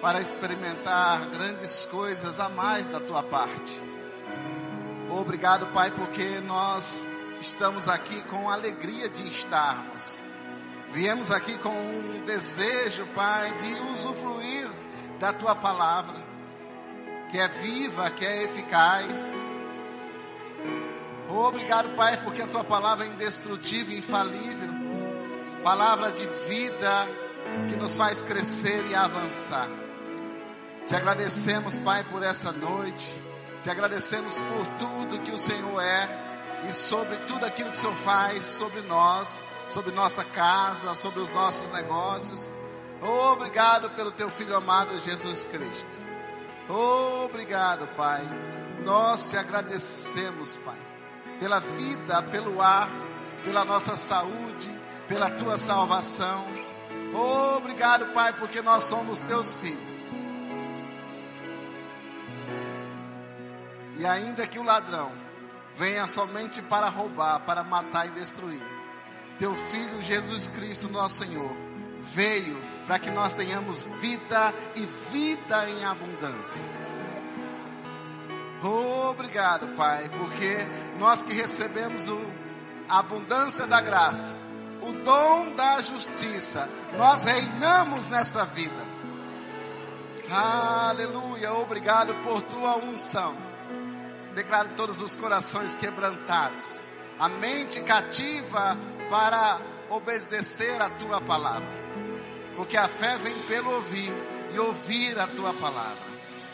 para 0.00 0.20
experimentar 0.20 1.26
grandes 1.30 1.86
coisas 1.86 2.38
a 2.38 2.48
mais 2.48 2.86
da 2.86 3.00
tua 3.00 3.22
parte. 3.22 3.80
Obrigado, 5.10 5.66
Pai, 5.72 5.90
porque 5.90 6.40
nós 6.40 7.08
estamos 7.40 7.88
aqui 7.88 8.20
com 8.24 8.50
alegria 8.50 9.08
de 9.08 9.26
estarmos. 9.28 10.20
Viemos 10.90 11.30
aqui 11.30 11.56
com 11.58 11.70
um 11.70 12.24
desejo, 12.24 13.06
Pai, 13.14 13.52
de 13.52 13.72
usufruir 13.92 14.68
da 15.18 15.32
tua 15.32 15.54
palavra, 15.54 16.16
que 17.30 17.38
é 17.38 17.48
viva, 17.48 18.10
que 18.10 18.24
é 18.24 18.44
eficaz. 18.44 19.34
Obrigado, 21.28 21.90
Pai, 21.96 22.16
porque 22.22 22.42
a 22.42 22.46
tua 22.46 22.64
palavra 22.64 23.04
é 23.04 23.08
indestrutível, 23.08 23.96
infalível, 23.96 24.68
palavra 25.62 26.12
de 26.12 26.26
vida 26.48 27.08
que 27.68 27.76
nos 27.76 27.96
faz 27.96 28.22
crescer 28.22 28.84
e 28.90 28.94
avançar. 28.94 29.85
Te 30.86 30.94
agradecemos, 30.94 31.78
Pai, 31.78 32.04
por 32.04 32.22
essa 32.22 32.52
noite. 32.52 33.10
Te 33.60 33.70
agradecemos 33.70 34.38
por 34.38 34.66
tudo 34.78 35.18
que 35.22 35.32
o 35.32 35.38
Senhor 35.38 35.80
é 35.82 36.08
e 36.68 36.72
sobre 36.72 37.16
tudo 37.26 37.44
aquilo 37.44 37.72
que 37.72 37.76
o 37.76 37.80
Senhor 37.80 37.96
faz 37.96 38.44
sobre 38.44 38.82
nós, 38.82 39.44
sobre 39.68 39.90
nossa 39.90 40.24
casa, 40.24 40.94
sobre 40.94 41.18
os 41.18 41.30
nossos 41.30 41.68
negócios. 41.72 42.54
Obrigado 43.32 43.90
pelo 43.90 44.12
teu 44.12 44.30
filho 44.30 44.54
amado 44.56 44.96
Jesus 45.00 45.48
Cristo. 45.48 46.02
Obrigado, 46.68 47.88
Pai. 47.96 48.22
Nós 48.84 49.28
te 49.28 49.36
agradecemos, 49.36 50.56
Pai, 50.58 50.78
pela 51.40 51.58
vida, 51.58 52.22
pelo 52.22 52.62
ar, 52.62 52.88
pela 53.44 53.64
nossa 53.64 53.96
saúde, 53.96 54.70
pela 55.08 55.30
tua 55.30 55.58
salvação. 55.58 56.44
Obrigado, 57.56 58.12
Pai, 58.12 58.32
porque 58.34 58.62
nós 58.62 58.84
somos 58.84 59.20
teus 59.20 59.56
filhos. 59.56 60.05
E 63.98 64.06
ainda 64.06 64.46
que 64.46 64.58
o 64.58 64.62
ladrão 64.62 65.10
venha 65.74 66.06
somente 66.06 66.62
para 66.62 66.88
roubar, 66.88 67.40
para 67.40 67.62
matar 67.62 68.06
e 68.06 68.10
destruir. 68.10 68.62
Teu 69.38 69.54
filho 69.54 70.00
Jesus 70.00 70.48
Cristo, 70.48 70.88
nosso 70.88 71.24
Senhor, 71.24 71.50
veio 72.00 72.56
para 72.86 72.98
que 72.98 73.10
nós 73.10 73.34
tenhamos 73.34 73.86
vida 74.00 74.54
e 74.74 74.86
vida 75.12 75.68
em 75.68 75.84
abundância. 75.84 76.64
Obrigado, 78.62 79.76
Pai, 79.76 80.10
porque 80.18 80.56
nós 80.98 81.22
que 81.22 81.34
recebemos 81.34 82.08
o, 82.08 82.20
a 82.88 83.00
abundância 83.00 83.66
da 83.66 83.80
graça, 83.80 84.34
o 84.80 84.92
dom 84.92 85.54
da 85.54 85.80
justiça, 85.80 86.68
nós 86.96 87.24
reinamos 87.24 88.06
nessa 88.06 88.44
vida. 88.46 88.86
Aleluia, 90.30 91.52
obrigado 91.52 92.14
por 92.22 92.40
tua 92.42 92.78
unção. 92.78 93.45
Declaro 94.36 94.68
todos 94.76 95.00
os 95.00 95.16
corações 95.16 95.74
quebrantados, 95.74 96.66
a 97.18 97.26
mente 97.26 97.80
cativa 97.80 98.76
para 99.08 99.58
obedecer 99.88 100.78
a 100.82 100.90
tua 100.90 101.22
palavra. 101.22 101.66
Porque 102.54 102.76
a 102.76 102.86
fé 102.86 103.16
vem 103.16 103.34
pelo 103.44 103.72
ouvir 103.72 104.12
e 104.52 104.58
ouvir 104.58 105.18
a 105.18 105.26
tua 105.26 105.54
palavra. 105.54 106.04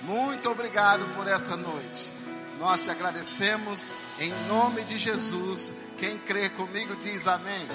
Muito 0.02 0.48
obrigado 0.48 1.04
por 1.16 1.26
essa 1.26 1.56
noite. 1.56 2.12
Nós 2.60 2.82
te 2.82 2.90
agradecemos 2.90 3.90
em 4.20 4.30
nome 4.46 4.84
de 4.84 4.96
Jesus. 4.96 5.74
Quem 5.98 6.18
crê 6.18 6.50
comigo 6.50 6.94
diz 6.94 7.26
amém. 7.26 7.66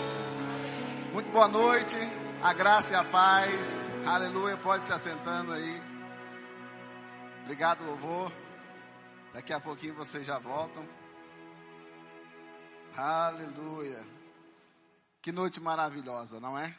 Muito 1.12 1.30
boa 1.32 1.50
noite. 1.50 1.98
A 2.42 2.54
graça 2.54 2.94
e 2.94 2.96
a 2.96 3.04
paz. 3.04 3.92
Aleluia. 4.06 4.56
Pode 4.56 4.86
se 4.86 4.94
assentando 4.94 5.52
aí. 5.52 5.82
Obrigado, 7.44 7.84
louvor. 7.84 8.47
Daqui 9.38 9.54
a 9.54 9.60
pouquinho 9.60 9.94
vocês 9.94 10.26
já 10.26 10.40
voltam. 10.40 10.84
Aleluia. 12.96 14.04
Que 15.22 15.32
noite 15.32 15.60
maravilhosa, 15.62 16.40
não 16.40 16.58
é? 16.58 16.76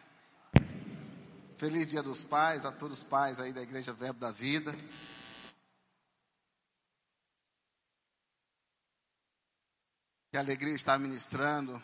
Feliz 1.56 1.86
Dia 1.86 2.02
dos 2.02 2.24
Pais 2.24 2.64
a 2.64 2.72
todos 2.72 2.98
os 2.98 3.04
pais 3.04 3.38
aí 3.38 3.52
da 3.52 3.62
Igreja 3.62 3.92
Verbo 3.92 4.18
da 4.18 4.32
Vida. 4.32 4.74
Que 10.32 10.36
alegria 10.36 10.74
estar 10.74 10.98
ministrando 10.98 11.80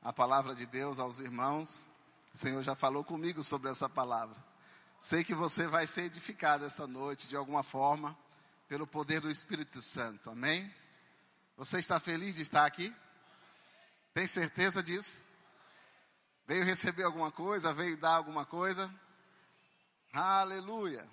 a 0.00 0.10
palavra 0.10 0.54
de 0.54 0.64
Deus 0.64 0.98
aos 0.98 1.20
irmãos. 1.20 1.84
O 2.32 2.38
Senhor 2.38 2.62
já 2.62 2.74
falou 2.74 3.04
comigo 3.04 3.44
sobre 3.44 3.68
essa 3.68 3.90
palavra. 3.90 4.42
Sei 4.98 5.22
que 5.22 5.34
você 5.34 5.66
vai 5.66 5.86
ser 5.86 6.04
edificado 6.04 6.64
essa 6.64 6.86
noite 6.86 7.28
de 7.28 7.36
alguma 7.36 7.62
forma 7.62 8.16
pelo 8.68 8.86
poder 8.86 9.20
do 9.20 9.30
Espírito 9.30 9.80
Santo. 9.80 10.30
Amém? 10.30 10.72
Você 11.56 11.78
está 11.78 11.98
feliz 11.98 12.36
de 12.36 12.42
estar 12.42 12.66
aqui? 12.66 12.94
Tem 14.12 14.26
certeza 14.26 14.82
disso? 14.82 15.22
Veio 16.46 16.64
receber 16.64 17.04
alguma 17.04 17.32
coisa? 17.32 17.72
Veio 17.72 17.96
dar 17.96 18.14
alguma 18.14 18.44
coisa? 18.44 18.92
Aleluia! 20.12 21.08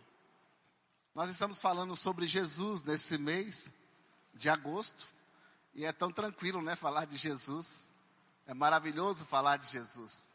Nós 1.13 1.29
estamos 1.29 1.61
falando 1.61 1.95
sobre 1.95 2.27
Jesus 2.27 2.83
nesse 2.83 3.17
mês 3.17 3.75
de 4.33 4.49
agosto. 4.49 5.07
E 5.73 5.85
é 5.85 5.93
tão 5.93 6.11
tranquilo, 6.11 6.61
né? 6.61 6.75
Falar 6.75 7.05
de 7.05 7.16
Jesus. 7.16 7.87
É 8.45 8.53
maravilhoso 8.53 9.25
falar 9.25 9.57
de 9.57 9.67
Jesus. 9.67 10.27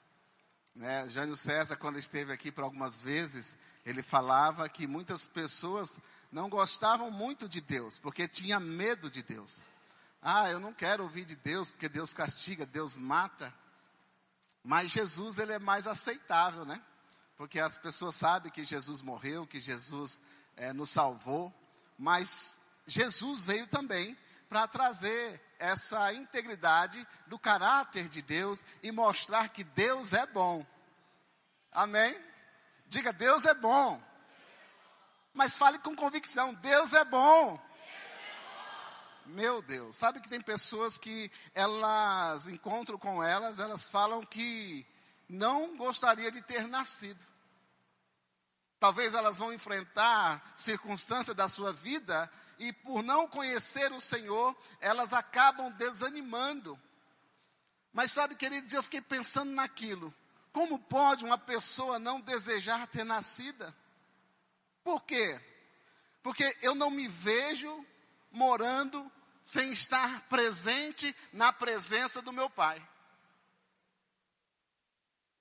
Né? 0.75 1.06
Jânio 1.10 1.37
César, 1.37 1.76
quando 1.76 1.98
esteve 1.98 2.32
aqui 2.32 2.50
por 2.50 2.64
algumas 2.64 2.98
vezes, 2.98 3.58
ele 3.84 4.02
falava 4.02 4.69
que 4.69 4.87
muitas 4.87 5.28
pessoas 5.28 5.98
não 6.31 6.49
gostavam 6.49 7.11
muito 7.11 7.49
de 7.49 7.61
Deus, 7.61 7.99
porque 7.99 8.29
tinha 8.29 8.61
medo 8.61 9.11
de 9.11 9.23
Deus. 9.23 9.65
Ah, 10.23 10.51
eu 10.51 10.61
não 10.61 10.73
quero 10.73 11.03
ouvir 11.03 11.25
de 11.25 11.37
Deus, 11.37 11.71
porque 11.71 11.89
Deus 11.89 12.13
castiga, 12.13 12.67
Deus 12.67 12.97
mata. 12.97 13.53
Mas 14.63 14.91
Jesus, 14.91 15.39
ele 15.39 15.53
é 15.53 15.59
mais 15.59 15.87
aceitável, 15.87 16.65
né? 16.65 16.81
Porque 17.37 17.59
as 17.59 17.79
pessoas 17.79 18.17
sabem 18.17 18.53
que 18.53 18.65
Jesus 18.65 19.01
morreu, 19.01 19.47
que 19.47 19.59
Jesus 19.59 20.21
é, 20.57 20.73
nos 20.73 20.91
salvou. 20.91 21.53
Mas 21.99 22.59
Jesus 22.87 23.47
veio 23.47 23.67
também 23.67 24.17
para 24.49 24.69
trazer 24.69 25.41
essa 25.59 26.12
integridade 26.12 27.07
do 27.27 27.39
caráter 27.39 28.09
de 28.09 28.21
Deus 28.21 28.65
e 28.83 28.93
mostrar 28.93 29.49
que 29.49 29.65
Deus 29.65 30.12
é 30.12 30.27
bom. 30.27 30.67
Amém? 31.73 32.15
Diga, 32.89 33.12
Deus 33.12 33.45
é 33.45 33.55
bom. 33.55 34.03
Mas 35.33 35.57
fale 35.57 35.79
com 35.79 35.95
convicção: 35.95 36.55
Deus 36.55 36.93
é 36.93 37.05
bom. 37.05 37.61
Meu 39.27 39.63
Deus, 39.63 39.97
sabe 39.97 40.21
que 40.21 40.29
tem 40.29 40.41
pessoas 40.41 40.99
que 40.99 41.31
elas 41.55 42.49
encontram 42.49 42.99
com 42.99 43.23
elas, 43.23 43.61
elas 43.61 43.89
falam 43.89 44.23
que 44.23 44.85
não 45.29 45.77
gostaria 45.77 46.33
de 46.33 46.43
ter 46.43 46.67
nascido. 46.67 47.25
Talvez 48.81 49.15
elas 49.15 49.39
vão 49.39 49.53
enfrentar 49.53 50.43
circunstâncias 50.57 51.37
da 51.37 51.49
sua 51.49 51.73
vida 51.73 52.31
e 52.59 52.73
por 52.73 53.03
não 53.03 53.29
conhecer 53.29 53.93
o 53.93 54.01
Senhor, 54.01 54.57
elas 54.81 55.12
acabam 55.12 55.71
desanimando. 55.73 56.79
Mas 57.93 58.11
sabe, 58.11 58.35
queridos, 58.35 58.73
eu 58.73 58.83
fiquei 58.83 59.01
pensando 59.01 59.51
naquilo. 59.53 60.12
Como 60.53 60.79
pode 60.79 61.25
uma 61.25 61.39
pessoa 61.39 61.99
não 61.99 62.21
desejar 62.21 62.87
ter 62.89 63.05
nascida? 63.05 63.75
Porque 66.41 66.56
eu 66.62 66.75
não 66.75 66.91
me 66.91 67.06
vejo 67.06 67.87
morando 68.31 69.12
sem 69.43 69.73
estar 69.73 70.27
presente 70.27 71.15
na 71.34 71.53
presença 71.53 72.23
do 72.23 72.33
meu 72.33 72.49
Pai. 72.49 72.83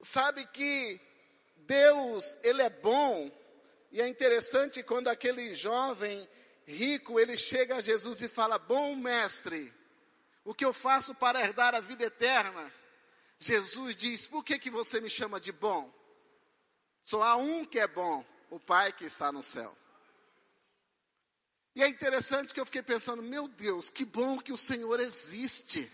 Sabe 0.02 0.46
que 0.48 1.00
Deus, 1.56 2.38
Ele 2.44 2.62
é 2.62 2.70
bom, 2.70 3.32
e 3.94 4.02
é 4.02 4.10
interessante 4.10 4.84
quando 4.84 5.08
aquele 5.08 5.56
jovem 5.56 6.28
rico, 6.66 7.18
ele 7.18 7.38
chega 7.38 7.78
a 7.78 7.82
Jesus 7.82 8.22
e 8.22 8.28
fala: 8.28 8.60
Bom 8.60 8.94
mestre, 8.98 9.74
o 10.44 10.54
que 10.54 10.66
eu 10.66 10.74
faço 10.74 11.16
para 11.16 11.40
herdar 11.40 11.74
a 11.76 11.80
vida 11.80 12.04
eterna? 12.04 12.74
Jesus 13.38 13.96
diz: 13.96 14.28
Por 14.28 14.44
que, 14.44 14.60
que 14.60 14.70
você 14.70 15.00
me 15.00 15.10
chama 15.10 15.40
de 15.40 15.54
bom? 15.54 15.90
Só 17.06 17.24
há 17.24 17.38
um 17.38 17.64
que 17.64 17.80
é 17.80 17.88
bom, 17.88 18.26
o 18.50 18.60
Pai 18.60 18.92
que 18.92 19.06
está 19.06 19.32
no 19.32 19.42
céu. 19.42 19.74
E 21.76 21.84
é 21.84 21.88
interessante 21.88 22.54
que 22.54 22.60
eu 22.60 22.66
fiquei 22.66 22.82
pensando, 22.82 23.22
meu 23.22 23.48
Deus, 23.48 23.90
que 23.90 24.04
bom 24.04 24.40
que 24.40 24.52
o 24.52 24.58
Senhor 24.58 25.00
existe. 25.00 25.92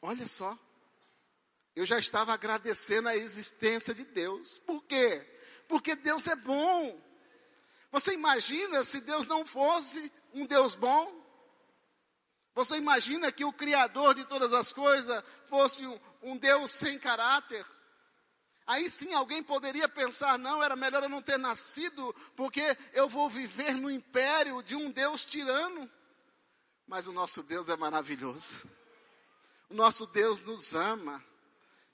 Olha 0.00 0.26
só. 0.26 0.56
Eu 1.74 1.84
já 1.84 1.98
estava 1.98 2.32
agradecendo 2.32 3.08
a 3.08 3.16
existência 3.16 3.92
de 3.92 4.04
Deus. 4.04 4.58
Por 4.60 4.82
quê? 4.84 5.26
Porque 5.68 5.94
Deus 5.94 6.26
é 6.26 6.36
bom. 6.36 6.98
Você 7.90 8.12
imagina 8.12 8.82
se 8.82 9.00
Deus 9.00 9.26
não 9.26 9.44
fosse 9.44 10.12
um 10.32 10.46
Deus 10.46 10.74
bom? 10.74 11.24
Você 12.54 12.76
imagina 12.76 13.30
que 13.30 13.44
o 13.44 13.52
Criador 13.52 14.14
de 14.14 14.24
todas 14.24 14.54
as 14.54 14.72
coisas 14.72 15.22
fosse 15.44 15.86
um, 15.86 16.00
um 16.22 16.36
Deus 16.38 16.70
sem 16.70 16.98
caráter? 16.98 17.64
Aí 18.66 18.90
sim 18.90 19.14
alguém 19.14 19.42
poderia 19.42 19.88
pensar, 19.88 20.36
não, 20.38 20.62
era 20.62 20.74
melhor 20.74 21.04
eu 21.04 21.08
não 21.08 21.22
ter 21.22 21.38
nascido, 21.38 22.14
porque 22.34 22.76
eu 22.92 23.08
vou 23.08 23.30
viver 23.30 23.74
no 23.74 23.88
império 23.88 24.60
de 24.62 24.74
um 24.74 24.90
Deus 24.90 25.24
tirano. 25.24 25.88
Mas 26.86 27.06
o 27.06 27.12
nosso 27.12 27.44
Deus 27.44 27.68
é 27.68 27.76
maravilhoso. 27.76 28.68
O 29.70 29.74
nosso 29.74 30.06
Deus 30.06 30.40
nos 30.42 30.74
ama. 30.74 31.24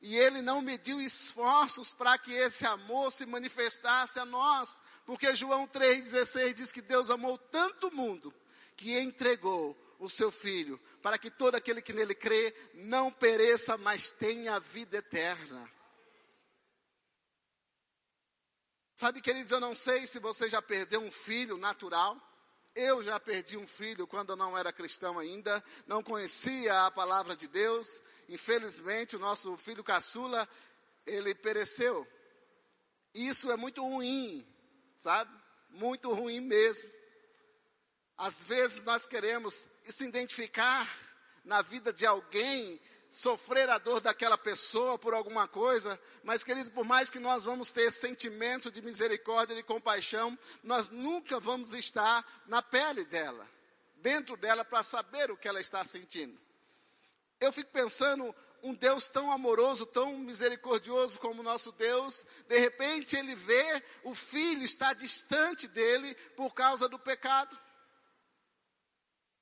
E 0.00 0.16
Ele 0.16 0.40
não 0.40 0.62
mediu 0.62 1.00
esforços 1.00 1.92
para 1.92 2.16
que 2.19 2.32
esse 2.32 2.66
amor 2.66 3.12
se 3.12 3.26
manifestasse 3.26 4.19
a 4.19 4.24
nós. 4.24 4.80
Porque 5.04 5.36
João 5.36 5.66
3,16 5.66 6.54
diz 6.54 6.72
que 6.72 6.80
Deus 6.80 7.10
amou 7.10 7.36
tanto 7.36 7.88
o 7.88 7.94
mundo 7.94 8.32
que 8.76 8.98
entregou 8.98 9.76
o 9.98 10.08
seu 10.08 10.32
Filho 10.32 10.80
para 11.00 11.19
que 11.19 11.30
todo 11.30 11.54
aquele 11.54 11.82
que 11.82 11.92
nele 11.92 12.14
crê 12.14 12.54
não 12.74 13.12
pereça, 13.12 13.76
mas 13.76 14.10
tenha 14.10 14.58
vida 14.58 14.96
eterna. 14.96 15.70
Sabe, 19.02 19.20
queridos, 19.20 19.50
eu 19.50 19.58
não 19.58 19.75
sei 19.75 20.06
se 20.06 20.20
você 20.20 20.49
já 20.49 20.62
perdeu 20.62 21.00
um 21.00 21.10
filho 21.10 21.56
natural. 21.56 22.16
Eu 22.72 23.02
já 23.02 23.19
perdi 23.19 23.56
um 23.56 23.66
filho 23.66 24.06
quando 24.06 24.31
eu 24.31 24.37
não 24.37 24.56
era 24.56 24.72
cristão 24.72 25.19
ainda, 25.19 25.60
não 25.88 26.04
conhecia 26.04 26.87
a 26.87 26.90
palavra 26.93 27.34
de 27.34 27.49
Deus. 27.49 28.00
Infelizmente, 28.28 29.16
o 29.16 29.19
nosso 29.19 29.56
filho 29.56 29.82
caçula, 29.82 30.49
ele 31.04 31.34
pereceu. 31.34 32.06
Isso 33.12 33.50
é 33.50 33.56
muito 33.56 33.82
ruim, 33.82 34.46
sabe? 34.96 35.37
Muito 35.70 36.12
ruim 36.12 36.38
mesmo. 36.38 36.88
Às 38.16 38.44
vezes 38.44 38.84
nós 38.84 39.05
queremos 39.05 39.66
se 39.82 40.05
identificar 40.05 40.88
na 41.44 41.60
vida 41.60 41.93
de 41.93 42.06
alguém 42.06 42.81
sofrer 43.12 43.68
a 43.68 43.76
dor 43.76 44.00
daquela 44.00 44.38
pessoa 44.38 44.98
por 44.98 45.12
alguma 45.12 45.46
coisa, 45.46 46.00
mas 46.24 46.42
querido, 46.42 46.70
por 46.70 46.82
mais 46.82 47.10
que 47.10 47.18
nós 47.18 47.44
vamos 47.44 47.70
ter 47.70 47.92
sentimento 47.92 48.72
de 48.72 48.80
misericórdia, 48.80 49.54
de 49.54 49.62
compaixão, 49.62 50.36
nós 50.62 50.88
nunca 50.88 51.38
vamos 51.38 51.74
estar 51.74 52.26
na 52.46 52.62
pele 52.62 53.04
dela, 53.04 53.46
dentro 53.96 54.34
dela 54.34 54.64
para 54.64 54.82
saber 54.82 55.30
o 55.30 55.36
que 55.36 55.46
ela 55.46 55.60
está 55.60 55.84
sentindo. 55.84 56.40
Eu 57.38 57.52
fico 57.52 57.70
pensando, 57.70 58.34
um 58.62 58.72
Deus 58.72 59.10
tão 59.10 59.30
amoroso, 59.30 59.84
tão 59.84 60.16
misericordioso 60.16 61.20
como 61.20 61.42
o 61.42 61.44
nosso 61.44 61.70
Deus, 61.72 62.24
de 62.48 62.58
repente 62.58 63.14
ele 63.14 63.34
vê 63.34 63.84
o 64.04 64.14
filho 64.14 64.62
está 64.62 64.94
distante 64.94 65.68
dele 65.68 66.14
por 66.34 66.54
causa 66.54 66.88
do 66.88 66.98
pecado. 66.98 67.58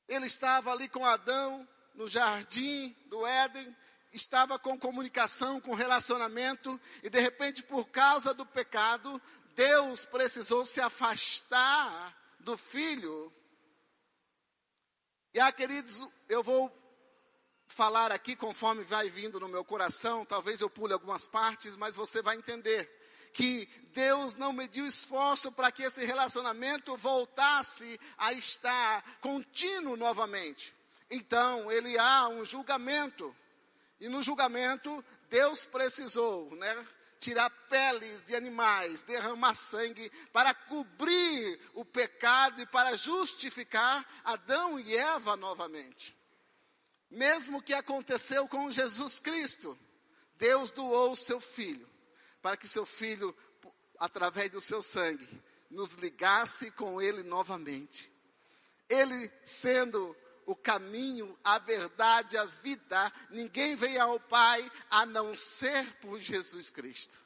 Ele 0.09 0.27
estava 0.27 0.73
ali 0.73 0.89
com 0.89 1.07
Adão, 1.07 1.69
no 1.95 2.09
jardim 2.09 2.97
do 3.07 3.27
Éden, 3.27 3.77
estava 4.13 4.59
com 4.59 4.79
comunicação, 4.79 5.61
com 5.61 5.75
relacionamento, 5.75 6.81
e 7.03 7.11
de 7.11 7.21
repente, 7.21 7.63
por 7.63 7.89
causa 7.89 8.35
do 8.35 8.45
pecado, 8.45 9.21
Deus 9.55 10.05
precisou 10.05 10.65
se 10.65 10.81
afastar 10.81 12.17
do 12.41 12.57
filho. 12.57 13.33
E 15.33 15.39
ah, 15.39 15.53
queridos, 15.53 16.03
eu 16.29 16.43
vou 16.43 16.75
falar 17.67 18.11
aqui 18.11 18.35
conforme 18.35 18.83
vai 18.83 19.09
vindo 19.09 19.39
no 19.39 19.49
meu 19.49 19.65
coração, 19.65 20.25
talvez 20.25 20.61
eu 20.61 20.69
pule 20.69 20.93
algumas 20.93 21.29
partes, 21.29 21.77
mas 21.77 21.95
você 21.95 22.21
vai 22.21 22.37
entender 22.37 22.91
que 23.33 23.69
Deus 23.95 24.35
não 24.35 24.53
mediu 24.53 24.87
esforço 24.87 25.53
para 25.53 25.71
que 25.71 25.85
esse 25.85 26.05
relacionamento 26.05 26.97
voltasse 26.97 27.99
a 28.19 28.33
estar 28.33 29.19
contínuo 29.21 29.97
novamente. 29.97 30.75
Então, 31.11 31.71
ele 31.73 31.99
há 31.99 32.29
um 32.29 32.45
julgamento. 32.45 33.35
E 33.99 34.09
no 34.09 34.23
julgamento, 34.23 35.05
Deus 35.29 35.65
precisou, 35.65 36.55
né? 36.57 36.87
Tirar 37.19 37.51
peles 37.69 38.25
de 38.25 38.35
animais, 38.35 39.03
derramar 39.03 39.55
sangue 39.55 40.11
para 40.33 40.55
cobrir 40.55 41.61
o 41.75 41.85
pecado 41.85 42.63
e 42.63 42.67
para 42.67 42.97
justificar 42.97 44.07
Adão 44.25 44.81
e 44.81 44.97
Eva 44.97 45.37
novamente. 45.37 46.17
Mesmo 47.11 47.61
que 47.61 47.75
aconteceu 47.75 48.49
com 48.49 48.71
Jesus 48.71 49.19
Cristo, 49.19 49.79
Deus 50.37 50.71
doou 50.71 51.13
o 51.13 51.17
seu 51.17 51.41
filho, 51.41 51.87
para 52.41 52.57
que 52.57 52.67
seu 52.67 52.87
filho, 52.87 53.37
através 53.99 54.51
do 54.51 54.61
seu 54.61 54.81
sangue, 54.81 55.29
nos 55.69 55.93
ligasse 55.93 56.71
com 56.71 57.03
ele 57.03 57.23
novamente. 57.23 58.11
Ele 58.89 59.31
sendo 59.45 60.17
o 60.51 60.57
caminho, 60.57 61.39
a 61.45 61.61
verdade, 61.61 62.37
a 62.37 62.45
vida. 62.45 63.13
Ninguém 63.31 63.77
veio 63.77 64.03
ao 64.03 64.19
Pai 64.19 64.69
a 64.91 65.07
não 65.07 65.37
ser 65.37 65.87
por 65.99 66.19
Jesus 66.19 66.71
Cristo. 66.71 67.17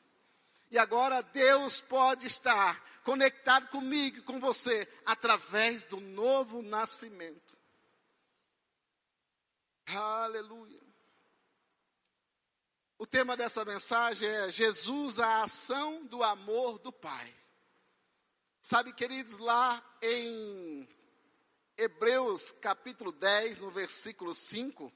E 0.71 0.77
agora 0.77 1.23
Deus 1.23 1.81
pode 1.81 2.27
estar 2.27 2.85
conectado 3.03 3.69
comigo 3.69 4.23
com 4.25 4.39
você 4.39 4.87
através 5.07 5.87
do 5.87 6.01
novo 6.01 6.61
nascimento. 6.61 7.57
Aleluia. 9.87 10.83
O 12.99 13.07
tema 13.07 13.39
dessa 13.39 13.65
mensagem 13.65 14.29
é 14.29 14.51
Jesus, 14.51 15.19
a 15.19 15.45
ação 15.45 16.05
do 16.05 16.23
amor 16.23 16.79
do 16.79 16.93
Pai. 16.93 17.35
Sabe, 18.61 18.93
queridos, 18.93 19.39
lá 19.39 19.83
em 20.03 20.87
Hebreus 21.77 22.53
capítulo 22.61 23.11
10, 23.13 23.61
no 23.61 23.71
versículo 23.71 24.33
5. 24.33 24.93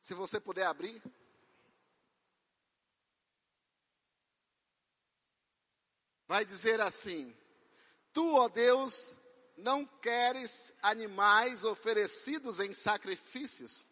Se 0.00 0.14
você 0.14 0.38
puder 0.40 0.66
abrir. 0.66 1.02
Vai 6.28 6.44
dizer 6.44 6.80
assim: 6.80 7.36
Tu, 8.12 8.36
ó 8.36 8.48
Deus, 8.48 9.16
não 9.56 9.86
queres 9.86 10.72
animais 10.82 11.64
oferecidos 11.64 12.60
em 12.60 12.74
sacrifícios, 12.74 13.90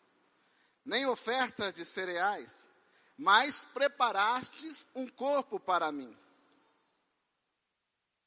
nem 0.84 1.06
ofertas 1.06 1.72
de 1.72 1.84
cereais, 1.84 2.70
mas 3.16 3.64
preparastes 3.64 4.88
um 4.94 5.08
corpo 5.08 5.58
para 5.58 5.90
mim. 5.90 6.16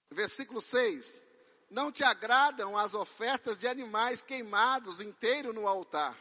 Versículo 0.10 0.62
6: 0.62 1.27
não 1.70 1.92
te 1.92 2.04
agradam 2.04 2.78
as 2.78 2.94
ofertas 2.94 3.60
de 3.60 3.68
animais 3.68 4.22
queimados 4.22 5.02
inteiro 5.02 5.54
no 5.54 5.68
altar, 5.68 6.18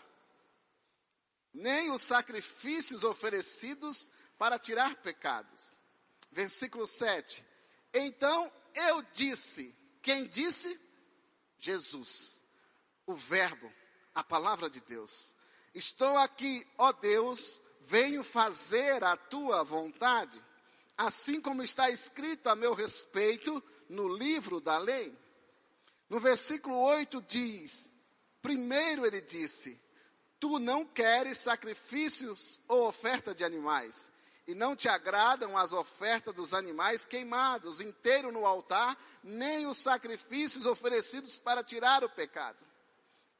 nem 1.52 1.90
os 1.90 2.02
sacrifícios 2.02 3.04
oferecidos 3.04 4.10
para 4.38 4.58
tirar 4.58 4.96
pecados. 4.96 5.78
Versículo 6.30 6.86
7. 6.86 7.44
Então 7.94 8.52
eu 8.74 9.02
disse, 9.12 9.74
quem 10.02 10.26
disse? 10.26 10.78
Jesus, 11.58 12.42
o 13.06 13.14
Verbo, 13.14 13.72
a 14.14 14.22
palavra 14.22 14.68
de 14.68 14.80
Deus. 14.82 15.34
Estou 15.74 16.18
aqui, 16.18 16.66
ó 16.76 16.92
Deus, 16.92 17.60
venho 17.80 18.22
fazer 18.22 19.02
a 19.02 19.16
tua 19.16 19.62
vontade, 19.62 20.42
assim 20.96 21.40
como 21.40 21.62
está 21.62 21.88
escrito 21.88 22.48
a 22.48 22.56
meu 22.56 22.74
respeito 22.74 23.62
no 23.88 24.08
livro 24.08 24.60
da 24.60 24.78
lei. 24.78 25.16
No 26.08 26.20
versículo 26.20 26.76
8 26.78 27.22
diz: 27.22 27.92
primeiro 28.40 29.04
ele 29.04 29.20
disse, 29.20 29.80
tu 30.38 30.58
não 30.58 30.84
queres 30.84 31.38
sacrifícios 31.38 32.60
ou 32.68 32.86
oferta 32.86 33.34
de 33.34 33.42
animais, 33.42 34.12
e 34.46 34.54
não 34.54 34.76
te 34.76 34.88
agradam 34.88 35.58
as 35.58 35.72
ofertas 35.72 36.34
dos 36.34 36.54
animais 36.54 37.04
queimados 37.04 37.80
inteiro 37.80 38.30
no 38.30 38.46
altar, 38.46 38.96
nem 39.22 39.66
os 39.66 39.78
sacrifícios 39.78 40.66
oferecidos 40.66 41.40
para 41.40 41.64
tirar 41.64 42.04
o 42.04 42.10
pecado. 42.10 42.64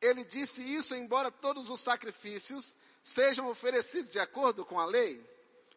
Ele 0.01 0.25
disse 0.25 0.63
isso 0.63 0.95
embora 0.95 1.31
todos 1.31 1.71
os 1.71 1.81
sacrifícios 1.81 2.77
sejam 3.03 3.49
oferecidos 3.49 4.11
de 4.11 4.19
acordo 4.19 4.65
com 4.65 4.81
a 4.81 4.85
lei. 4.85 5.25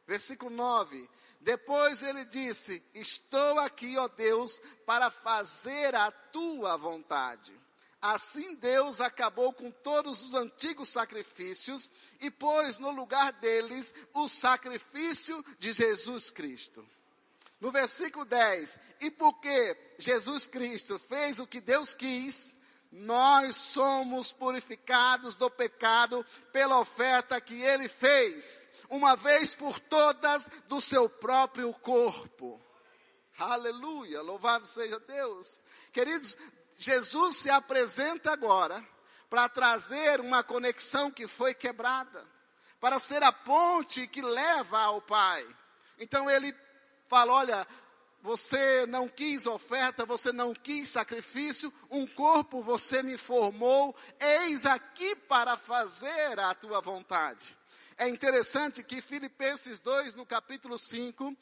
Versículo 0.07 0.49
9: 0.49 1.07
depois 1.39 2.03
ele 2.03 2.25
disse: 2.25 2.83
Estou 2.93 3.59
aqui, 3.59 3.97
ó 3.97 4.07
Deus, 4.07 4.61
para 4.85 5.09
fazer 5.09 5.95
a 5.95 6.11
tua 6.11 6.75
vontade. 6.77 7.57
Assim 8.01 8.55
Deus 8.55 9.01
acabou 9.01 9.51
com 9.51 9.69
todos 9.69 10.21
os 10.21 10.33
antigos 10.33 10.89
sacrifícios 10.89 11.91
e 12.21 12.31
pôs 12.31 12.77
no 12.77 12.91
lugar 12.91 13.33
deles 13.33 13.93
o 14.13 14.29
sacrifício 14.29 15.43
de 15.57 15.73
Jesus 15.73 16.29
Cristo. 16.29 16.87
No 17.59 17.71
versículo 17.71 18.23
10, 18.23 18.79
e 19.01 19.11
porque 19.11 19.77
Jesus 19.97 20.47
Cristo 20.47 20.97
fez 20.97 21.39
o 21.39 21.47
que 21.47 21.59
Deus 21.59 21.93
quis, 21.93 22.55
nós 22.89 23.57
somos 23.57 24.31
purificados 24.31 25.35
do 25.35 25.49
pecado 25.49 26.25
pela 26.53 26.79
oferta 26.79 27.41
que 27.41 27.61
ele 27.61 27.89
fez 27.89 28.68
uma 28.89 29.15
vez 29.15 29.55
por 29.55 29.79
todas 29.79 30.49
do 30.67 30.81
seu 30.81 31.09
próprio 31.09 31.73
corpo. 31.75 32.59
Aleluia, 33.37 34.21
louvado 34.21 34.65
seja 34.65 34.99
Deus. 34.99 35.61
Queridos, 35.93 36.35
Jesus 36.77 37.37
se 37.37 37.49
apresenta 37.49 38.33
agora 38.33 38.85
para 39.29 39.47
trazer 39.47 40.19
uma 40.19 40.43
conexão 40.43 41.11
que 41.11 41.27
foi 41.27 41.53
quebrada, 41.53 42.25
para 42.79 42.99
ser 42.99 43.23
a 43.23 43.31
ponte 43.31 44.07
que 44.07 44.21
leva 44.21 44.79
ao 44.79 45.01
Pai. 45.01 45.47
Então 45.99 46.29
ele 46.29 46.53
fala: 47.07 47.33
olha, 47.33 47.67
você 48.21 48.85
não 48.87 49.07
quis 49.07 49.45
oferta, 49.45 50.05
você 50.05 50.31
não 50.33 50.53
quis 50.53 50.89
sacrifício, 50.89 51.73
um 51.89 52.05
corpo 52.05 52.61
você 52.61 53.01
me 53.01 53.17
formou, 53.17 53.95
eis 54.19 54.65
aqui 54.65 55.15
para 55.15 55.55
fazer 55.55 56.39
a 56.39 56.53
tua 56.53 56.81
vontade. 56.81 57.58
É 57.99 58.07
interessante 58.07 58.81
que 58.81 59.01
Filipenses 59.01 59.77
2, 59.81 60.15
no 60.15 60.25
capítulo 60.25 60.79
5, 60.79 61.35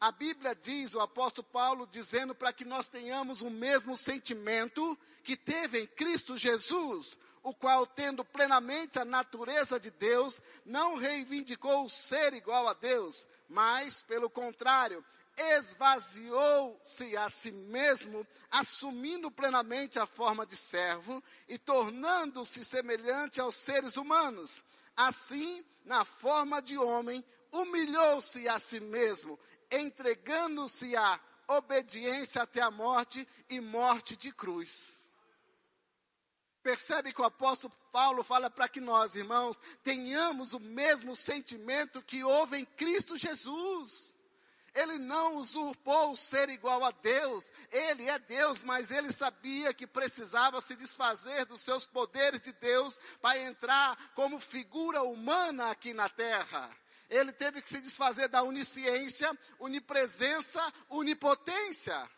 a 0.00 0.10
Bíblia 0.10 0.56
diz, 0.56 0.92
o 0.92 1.00
apóstolo 1.00 1.46
Paulo 1.52 1.86
dizendo 1.86 2.34
para 2.34 2.52
que 2.52 2.64
nós 2.64 2.88
tenhamos 2.88 3.42
o 3.42 3.48
mesmo 3.48 3.96
sentimento 3.96 4.98
que 5.22 5.36
teve 5.36 5.82
em 5.82 5.86
Cristo 5.86 6.36
Jesus, 6.36 7.16
o 7.44 7.54
qual, 7.54 7.86
tendo 7.86 8.24
plenamente 8.24 8.98
a 8.98 9.04
natureza 9.04 9.78
de 9.78 9.92
Deus, 9.92 10.42
não 10.66 10.96
reivindicou 10.96 11.84
o 11.84 11.88
ser 11.88 12.34
igual 12.34 12.66
a 12.66 12.74
Deus, 12.74 13.28
mas, 13.48 14.02
pelo 14.02 14.28
contrário, 14.28 15.04
esvaziou-se 15.36 17.16
a 17.16 17.30
si 17.30 17.52
mesmo, 17.52 18.26
assumindo 18.50 19.30
plenamente 19.30 20.00
a 20.00 20.06
forma 20.06 20.44
de 20.44 20.56
servo 20.56 21.22
e 21.48 21.56
tornando-se 21.56 22.64
semelhante 22.64 23.40
aos 23.40 23.54
seres 23.54 23.96
humanos. 23.96 24.60
Assim, 25.00 25.64
na 25.82 26.04
forma 26.04 26.60
de 26.60 26.76
homem, 26.76 27.24
humilhou-se 27.50 28.46
a 28.46 28.58
si 28.58 28.80
mesmo, 28.80 29.40
entregando-se 29.70 30.94
à 30.94 31.18
obediência 31.48 32.42
até 32.42 32.60
a 32.60 32.70
morte 32.70 33.26
e 33.48 33.60
morte 33.60 34.14
de 34.14 34.30
cruz. 34.30 35.10
Percebe 36.62 37.14
que 37.14 37.22
o 37.22 37.24
apóstolo 37.24 37.72
Paulo 37.90 38.22
fala 38.22 38.50
para 38.50 38.68
que 38.68 38.78
nós, 38.78 39.14
irmãos, 39.14 39.58
tenhamos 39.82 40.52
o 40.52 40.60
mesmo 40.60 41.16
sentimento 41.16 42.02
que 42.02 42.22
houve 42.22 42.58
em 42.58 42.66
Cristo 42.66 43.16
Jesus. 43.16 44.14
Ele 44.74 44.98
não 44.98 45.36
usurpou 45.36 46.12
o 46.12 46.16
ser 46.16 46.48
igual 46.48 46.84
a 46.84 46.90
Deus. 46.90 47.50
Ele 47.70 48.08
é 48.08 48.18
Deus, 48.18 48.62
mas 48.62 48.90
ele 48.90 49.12
sabia 49.12 49.74
que 49.74 49.86
precisava 49.86 50.60
se 50.60 50.76
desfazer 50.76 51.44
dos 51.46 51.60
seus 51.60 51.86
poderes 51.86 52.40
de 52.40 52.52
Deus 52.52 52.98
para 53.20 53.38
entrar 53.38 53.96
como 54.14 54.40
figura 54.40 55.02
humana 55.02 55.70
aqui 55.70 55.92
na 55.94 56.08
terra 56.08 56.70
ele 57.10 57.32
teve 57.32 57.60
que 57.60 57.68
se 57.68 57.80
desfazer 57.80 58.28
da 58.28 58.42
onisciência, 58.42 59.36
onipresença, 59.58 60.62
onipotência. 60.88 62.08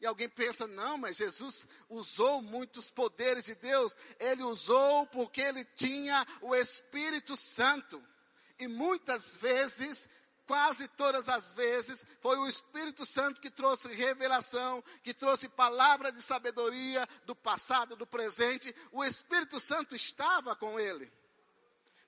E 0.00 0.06
alguém 0.06 0.28
pensa, 0.28 0.66
não, 0.66 0.98
mas 0.98 1.18
Jesus 1.18 1.68
usou 1.88 2.40
muitos 2.40 2.90
poderes 2.90 3.44
de 3.44 3.54
Deus. 3.54 3.94
Ele 4.18 4.42
usou 4.42 5.06
porque 5.06 5.42
ele 5.42 5.64
tinha 5.76 6.26
o 6.40 6.56
Espírito 6.56 7.36
Santo. 7.36 8.02
E 8.58 8.66
muitas 8.66 9.36
vezes, 9.36 10.08
quase 10.52 10.86
todas 10.86 11.30
as 11.30 11.50
vezes, 11.52 12.04
foi 12.20 12.36
o 12.36 12.46
Espírito 12.46 13.06
Santo 13.06 13.40
que 13.40 13.48
trouxe 13.50 13.88
revelação, 13.88 14.84
que 15.02 15.14
trouxe 15.14 15.48
palavra 15.48 16.12
de 16.12 16.20
sabedoria 16.20 17.08
do 17.24 17.34
passado, 17.34 17.96
do 17.96 18.06
presente. 18.06 18.74
O 18.92 19.02
Espírito 19.02 19.58
Santo 19.58 19.96
estava 19.96 20.54
com 20.54 20.78
ele. 20.78 21.10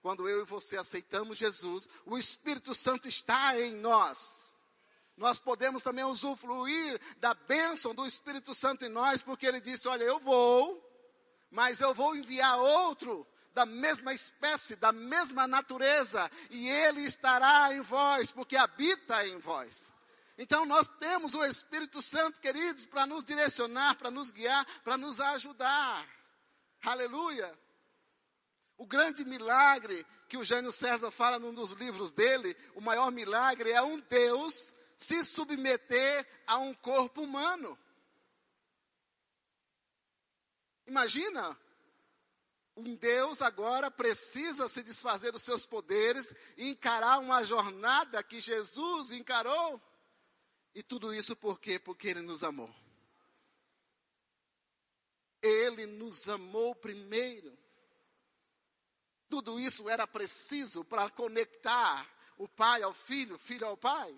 Quando 0.03 0.29
eu 0.29 0.43
e 0.43 0.45
você 0.45 0.77
aceitamos 0.77 1.39
Jesus, 1.39 1.89
o 2.05 2.19
Espírito 2.19 2.75
Santo 2.75 3.09
está 3.09 3.59
em 3.59 3.77
nós. 3.77 4.55
Nós 5.17 5.41
podemos 5.41 5.83
também 5.83 6.05
usufruir 6.05 7.01
da 7.17 7.33
bênção 7.33 7.95
do 7.95 8.05
Espírito 8.05 8.55
Santo 8.55 8.85
em 8.85 8.91
nós, 8.91 9.23
porque 9.23 9.47
ele 9.47 9.59
disse: 9.59 9.89
Olha, 9.89 10.05
eu 10.05 10.19
vou, 10.19 10.87
mas 11.51 11.81
eu 11.81 11.95
vou 11.95 12.15
enviar 12.15 12.59
outro 12.59 13.27
da 13.55 13.65
mesma 13.65 14.13
espécie, 14.13 14.75
da 14.77 14.93
mesma 14.93 15.47
natureza, 15.47 16.31
e 16.51 16.69
ele 16.69 17.03
estará 17.03 17.73
em 17.73 17.81
vós, 17.81 18.33
porque 18.33 18.57
habita 18.57 19.27
em 19.27 19.39
vós. 19.39 19.93
Então 20.37 20.67
nós 20.67 20.89
temos 20.99 21.33
o 21.35 21.45
Espírito 21.45 22.03
Santo, 22.03 22.41
queridos, 22.41 22.85
para 22.85 23.07
nos 23.07 23.23
direcionar, 23.23 23.95
para 23.97 24.11
nos 24.11 24.33
guiar, 24.33 24.67
para 24.83 24.99
nos 24.99 25.21
ajudar. 25.21 26.07
Aleluia. 26.83 27.57
O 28.77 28.85
grande 28.85 29.25
milagre 29.25 30.05
que 30.29 30.37
o 30.37 30.43
Jânio 30.43 30.73
César 30.73 31.13
fala 31.13 31.39
num 31.39 31.55
dos 31.55 31.71
livros 31.71 32.13
dele, 32.13 32.57
o 32.75 32.81
maior 32.81 33.13
milagre 33.13 33.71
é 33.71 33.81
um 33.81 34.01
Deus 34.01 34.75
se 34.97 35.25
submeter 35.25 36.27
a 36.47 36.59
um 36.59 36.75
corpo 36.75 37.23
humano. 37.23 37.79
Imagina, 40.87 41.57
um 42.77 42.97
Deus 42.97 43.41
agora 43.41 43.91
precisa 43.91 44.69
se 44.69 44.83
desfazer 44.83 45.31
dos 45.31 45.43
seus 45.43 45.65
poderes 45.65 46.35
e 46.57 46.71
encarar 46.71 47.19
uma 47.19 47.45
jornada 47.45 48.23
que 48.23 48.41
Jesus 48.41 49.13
encarou. 49.13 49.81
E 50.75 50.83
tudo 50.83 51.15
isso 51.15 51.37
por 51.37 51.61
quê? 51.61 51.79
Porque 51.79 52.09
Ele 52.09 52.21
nos 52.21 52.43
amou. 52.43 52.75
Ele 55.41 55.87
nos 55.87 56.29
amou 56.29 56.75
primeiro. 56.75 57.57
Tudo 59.29 59.61
isso 59.61 59.89
era 59.89 60.07
preciso 60.07 60.85
para 60.85 61.09
conectar 61.11 62.09
o 62.37 62.49
pai 62.49 62.83
ao 62.83 62.93
filho, 62.93 63.39
filho 63.39 63.67
ao 63.67 63.77
pai. 63.77 64.13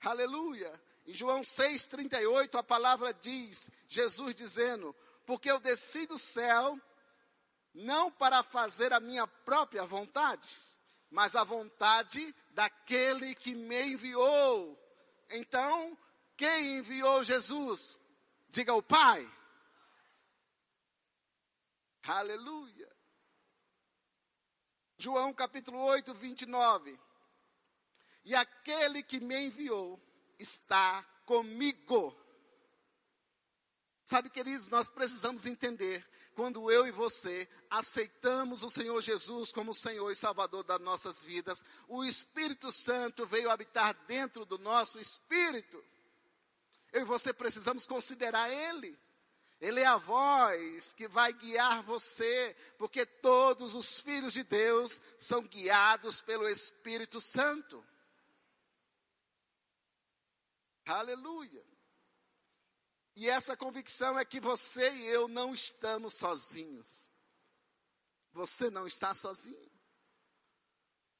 Aleluia. 0.00 0.78
Em 1.06 1.14
João 1.14 1.40
6,38 1.40 2.58
a 2.58 2.62
palavra 2.62 3.14
diz, 3.14 3.70
Jesus 3.86 4.34
dizendo, 4.34 4.94
porque 5.24 5.50
eu 5.50 5.58
desci 5.58 6.06
do 6.06 6.18
céu 6.18 6.78
não 7.74 8.10
para 8.10 8.42
fazer 8.42 8.92
a 8.92 9.00
minha 9.00 9.26
própria 9.26 9.84
vontade, 9.84 10.48
mas 11.10 11.36
a 11.36 11.44
vontade 11.44 12.34
daquele 12.50 13.34
que 13.34 13.54
me 13.54 13.92
enviou. 13.92 14.78
Então, 15.30 15.96
quem 16.36 16.78
enviou 16.78 17.22
Jesus? 17.22 17.98
Diga 18.48 18.74
o 18.74 18.82
Pai. 18.82 19.30
Aleluia. 22.02 22.90
João 24.96 25.32
capítulo 25.32 25.78
8, 25.78 26.12
29. 26.14 26.98
E 28.24 28.34
aquele 28.34 29.02
que 29.02 29.20
me 29.20 29.38
enviou 29.38 30.00
está 30.38 31.02
comigo. 31.24 32.16
Sabe, 34.04 34.30
queridos, 34.30 34.70
nós 34.70 34.88
precisamos 34.88 35.44
entender 35.44 36.08
quando 36.38 36.70
eu 36.70 36.86
e 36.86 36.92
você 36.92 37.48
aceitamos 37.68 38.62
o 38.62 38.70
Senhor 38.70 39.02
Jesus 39.02 39.50
como 39.50 39.74
Senhor 39.74 40.08
e 40.12 40.14
Salvador 40.14 40.62
das 40.62 40.80
nossas 40.80 41.24
vidas, 41.24 41.64
o 41.88 42.04
Espírito 42.04 42.70
Santo 42.70 43.26
veio 43.26 43.50
habitar 43.50 43.92
dentro 44.06 44.44
do 44.44 44.56
nosso 44.56 45.00
espírito. 45.00 45.84
Eu 46.92 47.00
e 47.00 47.04
você 47.04 47.32
precisamos 47.32 47.86
considerar 47.86 48.48
Ele. 48.52 48.96
Ele 49.60 49.80
é 49.80 49.86
a 49.86 49.96
voz 49.96 50.94
que 50.94 51.08
vai 51.08 51.32
guiar 51.32 51.82
você, 51.82 52.54
porque 52.78 53.04
todos 53.04 53.74
os 53.74 53.98
filhos 53.98 54.32
de 54.32 54.44
Deus 54.44 55.02
são 55.18 55.42
guiados 55.42 56.20
pelo 56.20 56.48
Espírito 56.48 57.20
Santo. 57.20 57.84
Aleluia. 60.86 61.64
E 63.18 63.28
essa 63.28 63.56
convicção 63.56 64.16
é 64.16 64.24
que 64.24 64.38
você 64.38 64.92
e 64.92 65.06
eu 65.06 65.26
não 65.26 65.52
estamos 65.52 66.14
sozinhos. 66.14 67.10
Você 68.32 68.70
não 68.70 68.86
está 68.86 69.12
sozinho. 69.12 69.68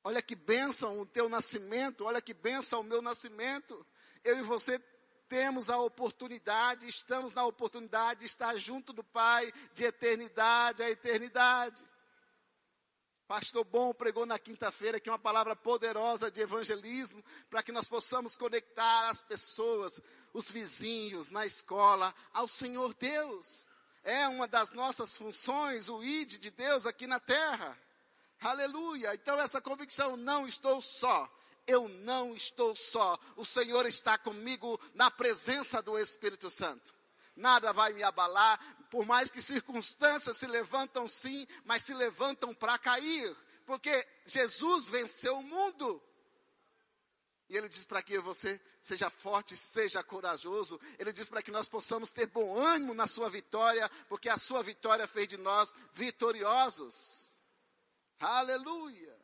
Olha 0.05 0.23
que 0.23 0.37
bênção 0.37 1.01
o 1.01 1.05
teu 1.05 1.29
nascimento, 1.29 2.05
olha 2.05 2.23
que 2.23 2.33
bênção 2.33 2.83
o 2.83 2.85
meu 2.85 3.03
nascimento. 3.03 3.85
Eu 4.23 4.39
e 4.39 4.43
você 4.43 4.79
temos 5.29 5.69
a 5.69 5.77
oportunidade, 5.79 6.87
estamos 6.87 7.35
na 7.35 7.45
oportunidade 7.45 8.21
de 8.21 8.27
estar 8.27 8.57
junto 8.57 8.93
do 8.93 9.03
Pai 9.03 9.53
de 9.75 9.83
eternidade 9.83 10.85
a 10.85 10.89
eternidade. 10.89 11.85
Pastor 13.29 13.63
Bom 13.63 13.93
pregou 13.93 14.25
na 14.25 14.39
quinta-feira 14.39 14.99
que 14.99 15.11
uma 15.11 15.19
palavra 15.19 15.55
poderosa 15.55 16.31
de 16.31 16.41
evangelismo 16.41 17.23
para 17.51 17.63
que 17.63 17.71
nós 17.71 17.87
possamos 17.87 18.39
conectar 18.39 19.11
as 19.11 19.21
pessoas, 19.21 20.01
os 20.33 20.51
vizinhos, 20.51 21.29
na 21.29 21.45
escola, 21.45 22.15
ao 22.33 22.49
Senhor 22.49 22.95
Deus. 22.95 23.67
É 24.03 24.27
uma 24.27 24.49
das 24.49 24.73
nossas 24.73 25.15
funções, 25.15 25.91
o 25.91 26.03
ID 26.03 26.39
de 26.39 26.51
Deus 26.51 26.87
aqui 26.87 27.07
na 27.07 27.21
terra. 27.21 27.79
Aleluia. 28.41 29.15
Então 29.15 29.39
essa 29.39 29.61
convicção, 29.61 30.17
não 30.17 30.49
estou 30.49 30.81
só 30.81 31.31
eu 31.69 31.87
não 31.87 32.35
estou 32.35 32.75
só, 32.75 33.19
o 33.37 33.45
Senhor 33.45 33.85
está 33.85 34.17
comigo 34.17 34.81
na 34.95 35.11
presença 35.11 35.83
do 35.83 35.99
Espírito 35.99 36.49
Santo. 36.49 36.95
Nada 37.37 37.75
vai 37.75 37.93
me 37.93 38.03
abalar, 38.03 38.59
por 38.91 39.05
mais 39.07 39.31
que 39.31 39.43
circunstâncias 39.43 40.37
se 40.37 40.47
levantam 40.47 41.07
sim, 41.09 41.47
mas 41.65 41.83
se 41.83 41.95
levantam 41.95 42.55
para 42.55 42.79
cair, 42.79 43.37
porque 43.67 44.07
Jesus 44.25 44.89
venceu 44.89 45.39
o 45.39 45.43
mundo. 45.43 46.03
E 47.49 47.57
ele 47.57 47.69
diz 47.69 47.87
para 47.87 48.03
que 48.03 48.19
você 48.19 48.61
seja 48.81 49.09
forte, 49.09 49.57
seja 49.57 50.03
corajoso. 50.03 50.79
Ele 50.99 51.13
diz 51.13 51.29
para 51.29 51.43
que 51.43 51.51
nós 51.51 51.69
possamos 51.69 52.13
ter 52.13 52.27
bom 52.27 52.59
ânimo 52.59 52.93
na 52.93 53.07
sua 53.07 53.31
vitória, 53.31 53.91
porque 54.09 54.29
a 54.29 54.37
sua 54.37 54.63
vitória 54.63 55.07
fez 55.07 55.29
de 55.29 55.39
nós 55.39 55.73
vitoriosos. 55.95 57.41
Aleluia. 58.21 59.17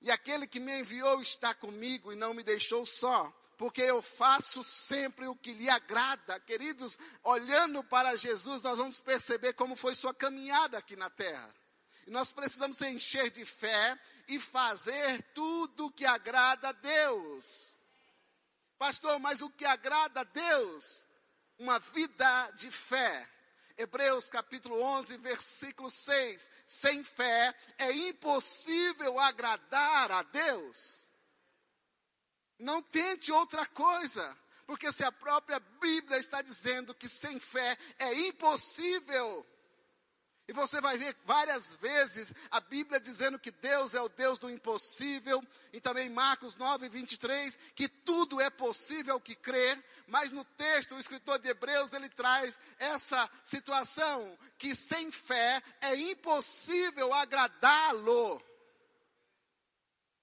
E 0.00 0.10
aquele 0.10 0.46
que 0.46 0.58
me 0.58 0.80
enviou 0.80 1.20
está 1.20 1.54
comigo 1.54 2.10
e 2.10 2.16
não 2.16 2.32
me 2.32 2.42
deixou 2.42 2.86
só, 2.86 3.30
porque 3.60 3.82
eu 3.82 4.00
faço 4.00 4.64
sempre 4.64 5.26
o 5.26 5.36
que 5.36 5.52
lhe 5.52 5.68
agrada. 5.68 6.40
Queridos, 6.40 6.96
olhando 7.22 7.84
para 7.84 8.16
Jesus, 8.16 8.62
nós 8.62 8.78
vamos 8.78 9.00
perceber 9.00 9.52
como 9.52 9.76
foi 9.76 9.94
sua 9.94 10.14
caminhada 10.14 10.78
aqui 10.78 10.96
na 10.96 11.10
terra. 11.10 11.54
E 12.06 12.10
nós 12.10 12.32
precisamos 12.32 12.80
encher 12.80 13.30
de 13.30 13.44
fé 13.44 14.00
e 14.26 14.40
fazer 14.40 15.22
tudo 15.34 15.84
o 15.88 15.92
que 15.92 16.06
agrada 16.06 16.70
a 16.70 16.72
Deus. 16.72 17.78
Pastor, 18.78 19.18
mas 19.18 19.42
o 19.42 19.50
que 19.50 19.66
agrada 19.66 20.22
a 20.22 20.24
Deus? 20.24 21.06
Uma 21.58 21.78
vida 21.78 22.50
de 22.52 22.70
fé. 22.70 23.28
Hebreus 23.76 24.26
capítulo 24.30 24.80
11, 24.80 25.18
versículo 25.18 25.90
6. 25.90 26.50
Sem 26.66 27.04
fé 27.04 27.54
é 27.76 27.92
impossível 27.92 29.20
agradar 29.20 30.10
a 30.10 30.22
Deus. 30.22 31.09
Não 32.60 32.82
tente 32.82 33.32
outra 33.32 33.66
coisa, 33.66 34.36
porque 34.66 34.92
se 34.92 35.02
a 35.02 35.10
própria 35.10 35.58
Bíblia 35.80 36.18
está 36.18 36.42
dizendo 36.42 36.94
que 36.94 37.08
sem 37.08 37.40
fé 37.40 37.76
é 37.98 38.14
impossível 38.28 39.44
e 40.50 40.52
você 40.52 40.80
vai 40.80 40.98
ver 40.98 41.16
várias 41.24 41.76
vezes 41.76 42.34
a 42.50 42.58
Bíblia 42.58 42.98
dizendo 42.98 43.38
que 43.38 43.52
Deus 43.52 43.94
é 43.94 44.00
o 44.00 44.08
Deus 44.08 44.36
do 44.36 44.50
impossível, 44.50 45.40
e 45.72 45.80
também 45.80 46.10
Marcos 46.10 46.56
9, 46.56 46.88
23, 46.88 47.56
que 47.72 47.88
tudo 47.88 48.40
é 48.40 48.50
possível 48.50 49.20
que 49.20 49.36
crer, 49.36 49.80
mas 50.08 50.32
no 50.32 50.44
texto 50.44 50.96
o 50.96 50.98
escritor 50.98 51.38
de 51.38 51.46
Hebreus 51.46 51.92
ele 51.92 52.08
traz 52.08 52.60
essa 52.80 53.30
situação 53.44 54.36
que 54.58 54.74
sem 54.74 55.12
fé 55.12 55.62
é 55.80 55.94
impossível 55.94 57.14
agradá-lo. 57.14 58.42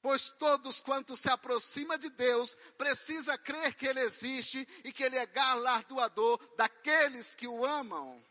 Pois 0.02 0.30
todos 0.32 0.80
quantos 0.80 1.20
se 1.20 1.30
aproxima 1.30 1.98
de 1.98 2.10
Deus 2.10 2.56
precisa 2.78 3.38
crer 3.38 3.74
que 3.74 3.88
ele 3.88 4.00
existe 4.02 4.68
e 4.84 4.92
que 4.92 5.04
ele 5.04 5.18
é 5.18 5.26
galardoador 5.26 6.40
daqueles 6.56 7.34
que 7.34 7.48
o 7.48 7.66
amam. 7.66 8.24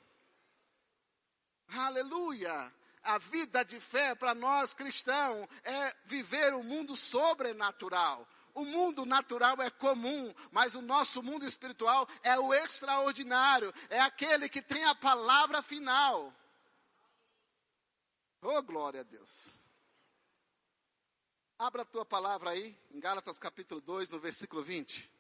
Aleluia! 1.69 2.73
A 3.03 3.19
vida 3.19 3.65
de 3.65 3.79
fé 3.79 4.15
para 4.15 4.35
nós 4.35 4.75
cristãos 4.75 5.47
é 5.63 5.95
viver 6.05 6.53
o 6.55 6.59
um 6.59 6.63
mundo 6.63 6.97
sobrenatural. 6.97 8.27
O 8.53 8.65
mundo 8.65 9.05
natural 9.05 9.61
é 9.61 9.71
comum, 9.71 10.35
mas 10.51 10.75
o 10.75 10.81
nosso 10.81 11.23
mundo 11.23 11.45
espiritual 11.45 12.09
é 12.23 12.39
o 12.39 12.55
extraordinário, 12.55 13.73
é 13.91 14.01
aquele 14.01 14.49
que 14.49 14.63
tem 14.63 14.83
a 14.87 14.95
palavra 14.95 15.61
final. 15.61 16.33
Oh, 18.41 18.63
glória 18.63 19.01
a 19.01 19.05
Deus. 19.05 19.66
Abra 21.59 21.81
a 21.81 21.87
tua 21.87 22.05
palavra 22.05 22.51
aí, 22.51 22.79
em 22.91 23.01
Gálatas 23.01 23.39
capítulo 23.39 23.81
2, 23.81 24.11
no 24.11 24.21
versículo 24.21 24.63
20. 24.63 25.11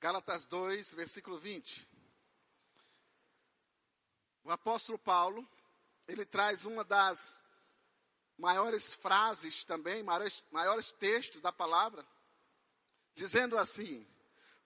Gálatas 0.00 0.44
2, 0.46 0.94
versículo 0.94 1.38
20. 1.38 1.88
O 4.42 4.50
apóstolo 4.50 4.98
Paulo, 4.98 5.48
ele 6.08 6.26
traz 6.26 6.64
uma 6.64 6.82
das 6.82 7.40
maiores 8.36 8.94
frases 8.94 9.62
também, 9.62 10.02
maiores, 10.02 10.44
maiores 10.50 10.90
textos 10.90 11.40
da 11.40 11.52
palavra, 11.52 12.04
dizendo 13.14 13.56
assim: 13.56 14.04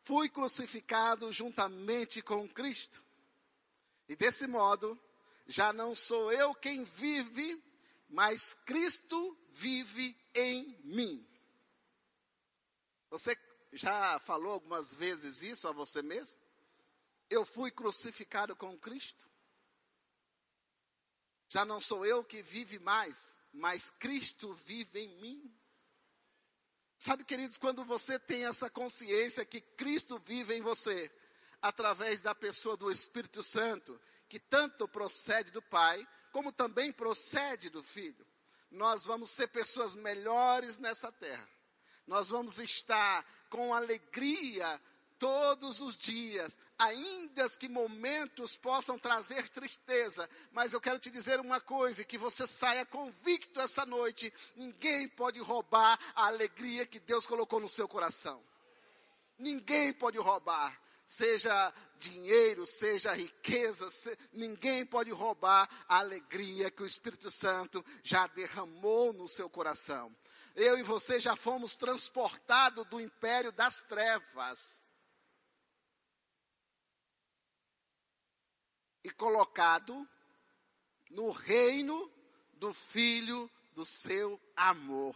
Fui 0.04 0.28
crucificado 0.28 1.32
juntamente 1.32 2.23
com 2.23 2.49
Cristo, 2.49 3.02
e 4.08 4.14
desse 4.14 4.46
modo, 4.46 4.99
já 5.46 5.73
não 5.73 5.94
sou 5.94 6.32
eu 6.32 6.54
quem 6.54 6.84
vive, 6.84 7.62
mas 8.08 8.54
Cristo 8.66 9.38
vive 9.50 10.16
em 10.35 10.78
mim. 10.85 11.26
Você 13.11 13.37
já 13.72 14.18
falou 14.20 14.52
algumas 14.52 14.94
vezes 14.94 15.42
isso 15.42 15.66
a 15.68 15.72
você 15.72 16.02
mesmo? 16.02 16.38
Eu 17.31 17.44
fui 17.44 17.70
crucificado 17.70 18.55
com 18.55 18.78
Cristo. 18.78 19.28
Já 21.48 21.64
não 21.64 21.81
sou 21.81 22.05
eu 22.05 22.24
que 22.24 22.42
vive 22.42 22.78
mais, 22.78 23.38
mas 23.52 23.90
Cristo 23.90 24.52
vive 24.52 25.00
em 25.00 25.20
mim. 25.20 25.59
Sabe, 26.98 27.24
queridos, 27.24 27.59
quando 27.59 27.85
você 27.85 28.18
tem 28.18 28.46
essa 28.46 28.70
consciência 28.70 29.44
que 29.44 29.61
Cristo 29.61 30.18
vive 30.18 30.54
em 30.54 30.62
você, 30.62 31.11
através 31.61 32.22
da 32.22 32.35
pessoa 32.35 32.76
do 32.76 32.90
Espírito 32.90 33.42
Santo, 33.42 34.00
que 34.28 34.38
tanto 34.38 34.88
procede 34.88 35.50
do 35.50 35.62
Pai, 35.62 36.07
como 36.33 36.52
também 36.52 36.92
procede 36.92 37.70
do 37.70 37.83
Filho, 37.83 38.26
nós 38.70 39.04
vamos 39.04 39.30
ser 39.30 39.48
pessoas 39.48 39.94
melhores 39.94 40.78
nessa 40.78 41.12
terra. 41.12 41.48
Nós 42.07 42.28
vamos 42.28 42.59
estar 42.59 43.24
com 43.48 43.72
alegria 43.72 44.80
todos 45.24 45.80
os 45.80 45.96
dias, 45.96 46.58
ainda 46.78 47.48
que 47.58 47.66
momentos 47.66 48.58
possam 48.58 48.98
trazer 48.98 49.48
tristeza, 49.48 50.28
mas 50.52 50.74
eu 50.74 50.80
quero 50.82 50.98
te 50.98 51.10
dizer 51.10 51.40
uma 51.40 51.62
coisa, 51.62 52.04
que 52.04 52.18
você 52.18 52.46
saia 52.46 52.84
convicto 52.84 53.58
essa 53.58 53.87
noite, 53.87 54.30
ninguém 54.54 55.08
pode 55.08 55.40
roubar 55.40 55.98
a 56.14 56.26
alegria 56.26 56.84
que 56.84 57.00
Deus 57.00 57.24
colocou 57.24 57.58
no 57.58 57.70
seu 57.70 57.88
coração. 57.88 58.44
Ninguém 59.38 59.94
pode 59.94 60.18
roubar, 60.18 60.78
seja 61.06 61.72
dinheiro, 61.96 62.66
seja 62.66 63.14
riqueza, 63.14 63.90
se, 63.90 64.14
ninguém 64.30 64.84
pode 64.84 65.10
roubar 65.10 65.66
a 65.88 66.00
alegria 66.00 66.70
que 66.70 66.82
o 66.82 66.87
Espírito 66.87 67.30
Santo 67.30 67.82
já 68.02 68.26
derramou 68.26 69.14
no 69.14 69.26
seu 69.26 69.48
coração 69.48 70.14
eu 70.54 70.78
e 70.78 70.84
você 70.84 71.18
já 71.18 71.34
fomos 71.34 71.74
transportados 71.74 72.84
do 72.84 73.00
império 73.00 73.50
das 73.50 73.82
trevas 73.82 74.93
e 79.04 79.10
colocado 79.10 80.08
no 81.10 81.30
reino 81.30 82.10
do 82.54 82.72
Filho 82.72 83.48
do 83.74 83.84
seu 83.84 84.40
amor. 84.56 85.14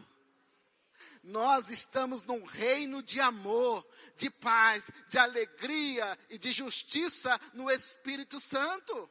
Nós 1.23 1.71
estamos 1.71 2.23
num 2.23 2.45
reino 2.45 3.03
de 3.03 3.21
amor, 3.21 3.85
de 4.17 4.31
paz, 4.31 4.91
de 5.09 5.19
alegria 5.19 6.17
e 6.31 6.39
de 6.39 6.53
justiça 6.53 7.39
no 7.53 7.71
Espírito 7.71 8.39
Santo. 8.39 9.11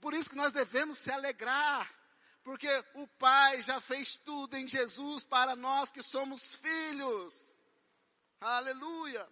Por 0.00 0.14
isso 0.14 0.30
que 0.30 0.36
nós 0.36 0.52
devemos 0.52 0.98
se 0.98 1.10
alegrar 1.10 1.98
porque 2.48 2.82
o 2.94 3.06
Pai 3.06 3.60
já 3.60 3.78
fez 3.78 4.16
tudo 4.16 4.56
em 4.56 4.66
Jesus 4.66 5.22
para 5.22 5.54
nós 5.54 5.92
que 5.92 6.02
somos 6.02 6.54
filhos. 6.54 7.60
Aleluia. 8.40 9.28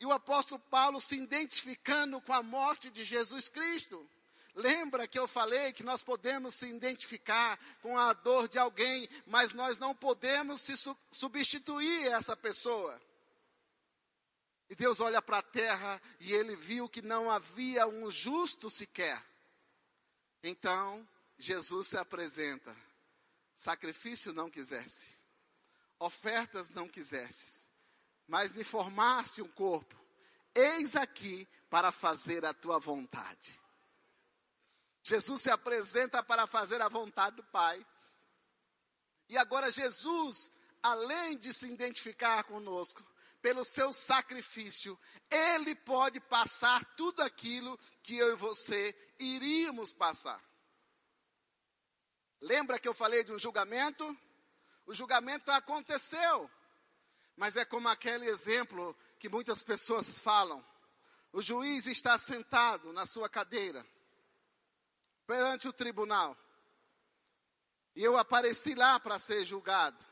E 0.00 0.06
o 0.06 0.12
apóstolo 0.12 0.60
Paulo 0.70 1.00
se 1.00 1.16
identificando 1.16 2.20
com 2.20 2.32
a 2.32 2.42
morte 2.42 2.90
de 2.90 3.04
Jesus 3.04 3.48
Cristo. 3.48 4.08
Lembra 4.54 5.08
que 5.08 5.18
eu 5.18 5.26
falei 5.26 5.72
que 5.72 5.82
nós 5.82 6.02
podemos 6.02 6.54
se 6.54 6.66
identificar 6.66 7.58
com 7.80 7.98
a 7.98 8.12
dor 8.12 8.48
de 8.48 8.58
alguém, 8.58 9.08
mas 9.26 9.52
nós 9.52 9.78
não 9.78 9.94
podemos 9.94 10.60
se 10.60 10.76
su 10.76 10.96
substituir 11.10 12.08
essa 12.08 12.36
pessoa. 12.36 13.00
E 14.68 14.74
Deus 14.74 15.00
olha 15.00 15.22
para 15.22 15.38
a 15.38 15.42
terra 15.42 16.00
e 16.20 16.32
ele 16.32 16.56
viu 16.56 16.88
que 16.88 17.02
não 17.02 17.30
havia 17.30 17.86
um 17.86 18.10
justo 18.10 18.70
sequer. 18.70 19.22
Então, 20.42 21.06
Jesus 21.38 21.88
se 21.88 21.96
apresenta. 21.96 22.74
Sacrifício 23.56 24.32
não 24.32 24.50
quisesse, 24.50 25.14
ofertas 25.98 26.70
não 26.70 26.88
quisesse, 26.88 27.61
mas 28.26 28.52
me 28.52 28.64
formaste 28.64 29.42
um 29.42 29.48
corpo. 29.48 30.00
Eis 30.54 30.96
aqui 30.96 31.48
para 31.70 31.90
fazer 31.90 32.44
a 32.44 32.52
tua 32.52 32.78
vontade. 32.78 33.60
Jesus 35.02 35.42
se 35.42 35.50
apresenta 35.50 36.22
para 36.22 36.46
fazer 36.46 36.80
a 36.80 36.88
vontade 36.88 37.36
do 37.36 37.44
Pai. 37.44 37.84
E 39.28 39.36
agora 39.36 39.70
Jesus, 39.70 40.50
além 40.82 41.36
de 41.38 41.52
se 41.52 41.66
identificar 41.66 42.44
conosco, 42.44 43.04
pelo 43.40 43.64
seu 43.64 43.92
sacrifício, 43.92 44.98
ele 45.28 45.74
pode 45.74 46.20
passar 46.20 46.84
tudo 46.94 47.22
aquilo 47.22 47.76
que 48.02 48.16
eu 48.16 48.32
e 48.32 48.36
você 48.36 48.94
iríamos 49.18 49.92
passar. 49.92 50.40
Lembra 52.40 52.78
que 52.78 52.86
eu 52.86 52.94
falei 52.94 53.24
de 53.24 53.32
um 53.32 53.38
julgamento? 53.38 54.16
O 54.86 54.94
julgamento 54.94 55.50
aconteceu. 55.50 56.48
Mas 57.36 57.56
é 57.56 57.64
como 57.64 57.88
aquele 57.88 58.28
exemplo 58.28 58.96
que 59.18 59.28
muitas 59.28 59.62
pessoas 59.62 60.20
falam. 60.20 60.64
O 61.32 61.40
juiz 61.40 61.86
está 61.86 62.18
sentado 62.18 62.92
na 62.92 63.06
sua 63.06 63.28
cadeira, 63.28 63.86
perante 65.26 65.66
o 65.66 65.72
tribunal. 65.72 66.36
E 67.96 68.02
eu 68.02 68.16
apareci 68.18 68.74
lá 68.74 69.00
para 69.00 69.18
ser 69.18 69.44
julgado. 69.44 70.02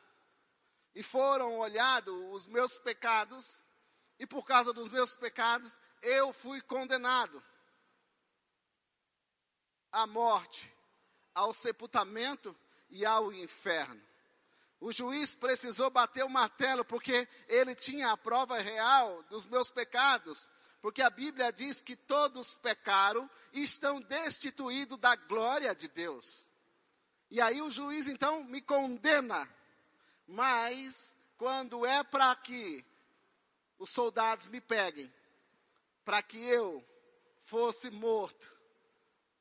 E 0.94 1.02
foram 1.02 1.58
olhados 1.58 2.14
os 2.34 2.46
meus 2.46 2.78
pecados, 2.78 3.64
e 4.18 4.26
por 4.26 4.44
causa 4.44 4.72
dos 4.72 4.88
meus 4.90 5.16
pecados, 5.16 5.78
eu 6.02 6.32
fui 6.32 6.60
condenado 6.62 7.42
à 9.92 10.06
morte, 10.06 10.72
ao 11.34 11.52
sepultamento 11.52 12.56
e 12.88 13.04
ao 13.04 13.32
inferno. 13.32 14.09
O 14.80 14.90
juiz 14.90 15.34
precisou 15.34 15.90
bater 15.90 16.24
o 16.24 16.30
martelo 16.30 16.82
porque 16.86 17.28
ele 17.46 17.74
tinha 17.74 18.10
a 18.10 18.16
prova 18.16 18.58
real 18.58 19.22
dos 19.24 19.46
meus 19.46 19.70
pecados. 19.70 20.48
Porque 20.80 21.02
a 21.02 21.10
Bíblia 21.10 21.52
diz 21.52 21.82
que 21.82 21.94
todos 21.94 22.56
pecaram 22.56 23.30
e 23.52 23.62
estão 23.62 24.00
destituídos 24.00 24.98
da 24.98 25.14
glória 25.14 25.74
de 25.74 25.86
Deus. 25.88 26.50
E 27.30 27.42
aí 27.42 27.60
o 27.60 27.70
juiz 27.70 28.08
então 28.08 28.42
me 28.44 28.62
condena. 28.62 29.46
Mas 30.26 31.14
quando 31.36 31.84
é 31.84 32.02
para 32.02 32.34
que 32.36 32.82
os 33.78 33.90
soldados 33.90 34.48
me 34.48 34.62
peguem, 34.62 35.12
para 36.06 36.22
que 36.22 36.42
eu 36.42 36.82
fosse 37.42 37.90
morto, 37.90 38.50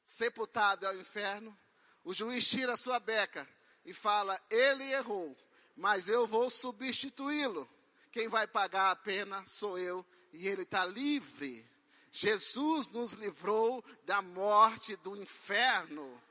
sepultado 0.05 0.85
ao 0.85 0.95
inferno, 0.95 1.57
o 2.03 2.13
juiz 2.13 2.45
tira 2.45 2.73
a 2.73 2.77
sua 2.77 2.99
beca 2.99 3.47
e 3.89 3.93
fala: 3.93 4.39
ele 4.51 4.83
errou, 4.91 5.35
mas 5.75 6.07
eu 6.07 6.27
vou 6.27 6.49
substituí-lo. 6.49 7.67
Quem 8.11 8.27
vai 8.27 8.45
pagar 8.45 8.91
a 8.91 8.95
pena 8.95 9.43
sou 9.47 9.79
eu 9.79 10.05
e 10.31 10.47
ele 10.47 10.61
está 10.61 10.85
livre. 10.85 11.67
Jesus 12.11 12.87
nos 12.89 13.13
livrou 13.13 13.83
da 14.05 14.21
morte 14.21 14.95
do 14.97 15.15
inferno. 15.15 16.21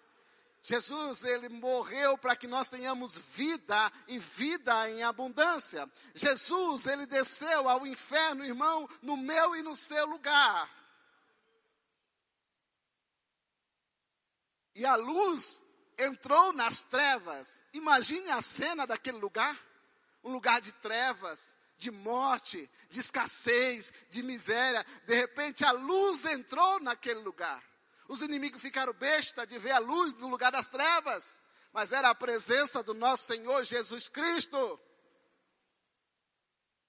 Jesus, 0.63 1.25
ele 1.25 1.49
morreu 1.49 2.19
para 2.19 2.37
que 2.37 2.47
nós 2.47 2.69
tenhamos 2.69 3.17
vida 3.17 3.93
e 4.07 4.19
vida 4.19 4.91
em 4.91 5.03
abundância. 5.03 5.89
Jesus, 6.15 6.87
ele 6.87 7.07
desceu 7.07 7.69
ao 7.69 7.87
inferno, 7.87 8.45
irmão, 8.45 8.89
no 9.01 9.17
meu 9.17 9.57
e 9.57 9.63
no 9.63 9.75
seu 9.75 10.05
lugar. 10.07 10.69
E 14.75 14.85
a 14.85 14.97
luz 14.97 15.65
entrou 15.99 16.53
nas 16.53 16.85
trevas. 16.85 17.63
Imagine 17.73 18.31
a 18.31 18.41
cena 18.41 18.87
daquele 18.87 19.19
lugar. 19.19 19.59
Um 20.23 20.33
lugar 20.33 20.61
de 20.61 20.73
trevas, 20.73 21.57
de 21.77 21.91
morte, 21.91 22.69
de 22.89 23.01
escassez, 23.01 23.93
de 24.09 24.23
miséria. 24.23 24.85
De 25.07 25.15
repente 25.15 25.65
a 25.65 25.73
luz 25.73 26.25
entrou 26.25 26.81
naquele 26.81 27.21
lugar. 27.21 27.63
Os 28.09 28.23
inimigos 28.23 28.63
ficaram 28.63 28.93
besta 28.93 29.47
de 29.47 29.59
ver 29.59 29.73
a 29.73 29.79
luz 29.79 30.15
no 30.15 30.29
lugar 30.29 30.51
das 30.51 30.69
trevas. 30.69 31.39
Mas 31.73 31.93
era 31.93 32.11
a 32.11 32.15
presença 32.15 32.83
do 32.83 32.95
nosso 32.95 33.27
Senhor 33.27 33.65
Jesus 33.65 34.09
Cristo. 34.09 34.81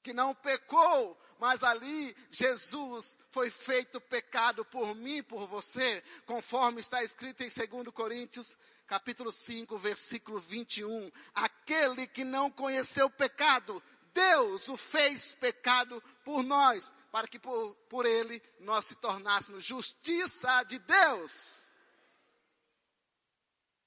Que 0.01 0.13
não 0.13 0.33
pecou, 0.33 1.19
mas 1.39 1.63
ali 1.63 2.15
Jesus 2.29 3.19
foi 3.31 3.49
feito 3.49 3.99
pecado 4.01 4.63
por 4.65 4.95
mim, 4.95 5.21
por 5.21 5.45
você, 5.47 6.01
conforme 6.25 6.81
está 6.81 7.03
escrito 7.03 7.43
em 7.43 7.49
2 7.49 7.93
Coríntios 7.93 8.57
capítulo 8.89 9.31
5, 9.31 9.77
versículo 9.77 10.39
21. 10.39 11.11
Aquele 11.35 12.07
que 12.07 12.23
não 12.23 12.49
conheceu 12.49 13.07
pecado, 13.07 13.81
Deus 14.11 14.67
o 14.67 14.75
fez 14.75 15.35
pecado 15.35 16.01
por 16.25 16.41
nós, 16.43 16.93
para 17.11 17.27
que 17.27 17.37
por, 17.37 17.75
por 17.87 18.07
ele 18.07 18.41
nós 18.59 18.87
se 18.87 18.95
tornássemos 18.95 19.63
justiça 19.63 20.63
de 20.63 20.79
Deus. 20.79 21.53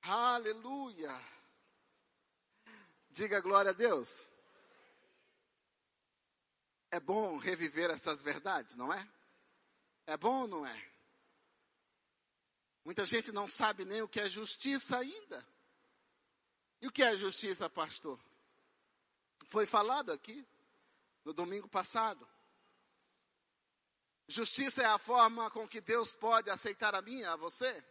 Aleluia. 0.02 1.12
Diga 3.10 3.40
glória 3.40 3.72
a 3.72 3.74
Deus. 3.74 4.30
É 6.92 7.00
bom 7.00 7.38
reviver 7.38 7.90
essas 7.90 8.22
verdades, 8.22 8.76
não 8.76 8.92
é? 8.92 9.08
É 10.06 10.16
bom 10.16 10.42
ou 10.42 10.48
não 10.48 10.66
é? 10.66 10.91
Muita 12.84 13.04
gente 13.04 13.30
não 13.30 13.48
sabe 13.48 13.84
nem 13.84 14.02
o 14.02 14.08
que 14.08 14.20
é 14.20 14.28
justiça 14.28 14.98
ainda. 14.98 15.46
E 16.80 16.86
o 16.86 16.92
que 16.92 17.02
é 17.02 17.16
justiça, 17.16 17.70
pastor? 17.70 18.18
Foi 19.46 19.66
falado 19.66 20.10
aqui 20.10 20.44
no 21.24 21.32
domingo 21.32 21.68
passado. 21.68 22.28
Justiça 24.26 24.82
é 24.82 24.86
a 24.86 24.98
forma 24.98 25.50
com 25.50 25.68
que 25.68 25.80
Deus 25.80 26.14
pode 26.14 26.50
aceitar 26.50 26.94
a 26.94 27.02
minha, 27.02 27.32
a 27.32 27.36
você. 27.36 27.84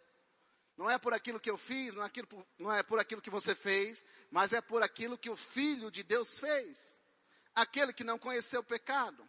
Não 0.76 0.90
é 0.90 0.98
por 0.98 1.14
aquilo 1.14 1.40
que 1.40 1.50
eu 1.50 1.58
fiz, 1.58 1.94
não 1.94 2.04
é, 2.04 2.08
aquilo, 2.08 2.48
não 2.58 2.72
é 2.72 2.84
por 2.84 3.00
aquilo 3.00 3.22
que 3.22 3.30
você 3.30 3.54
fez, 3.54 4.04
mas 4.30 4.52
é 4.52 4.62
por 4.62 4.82
aquilo 4.82 5.18
que 5.18 5.30
o 5.30 5.36
Filho 5.36 5.92
de 5.92 6.04
Deus 6.04 6.40
fez. 6.40 7.00
Aquele 7.54 7.94
que 7.94 8.04
não 8.04 8.18
conheceu 8.18 8.62
o 8.62 8.64
pecado 8.64 9.28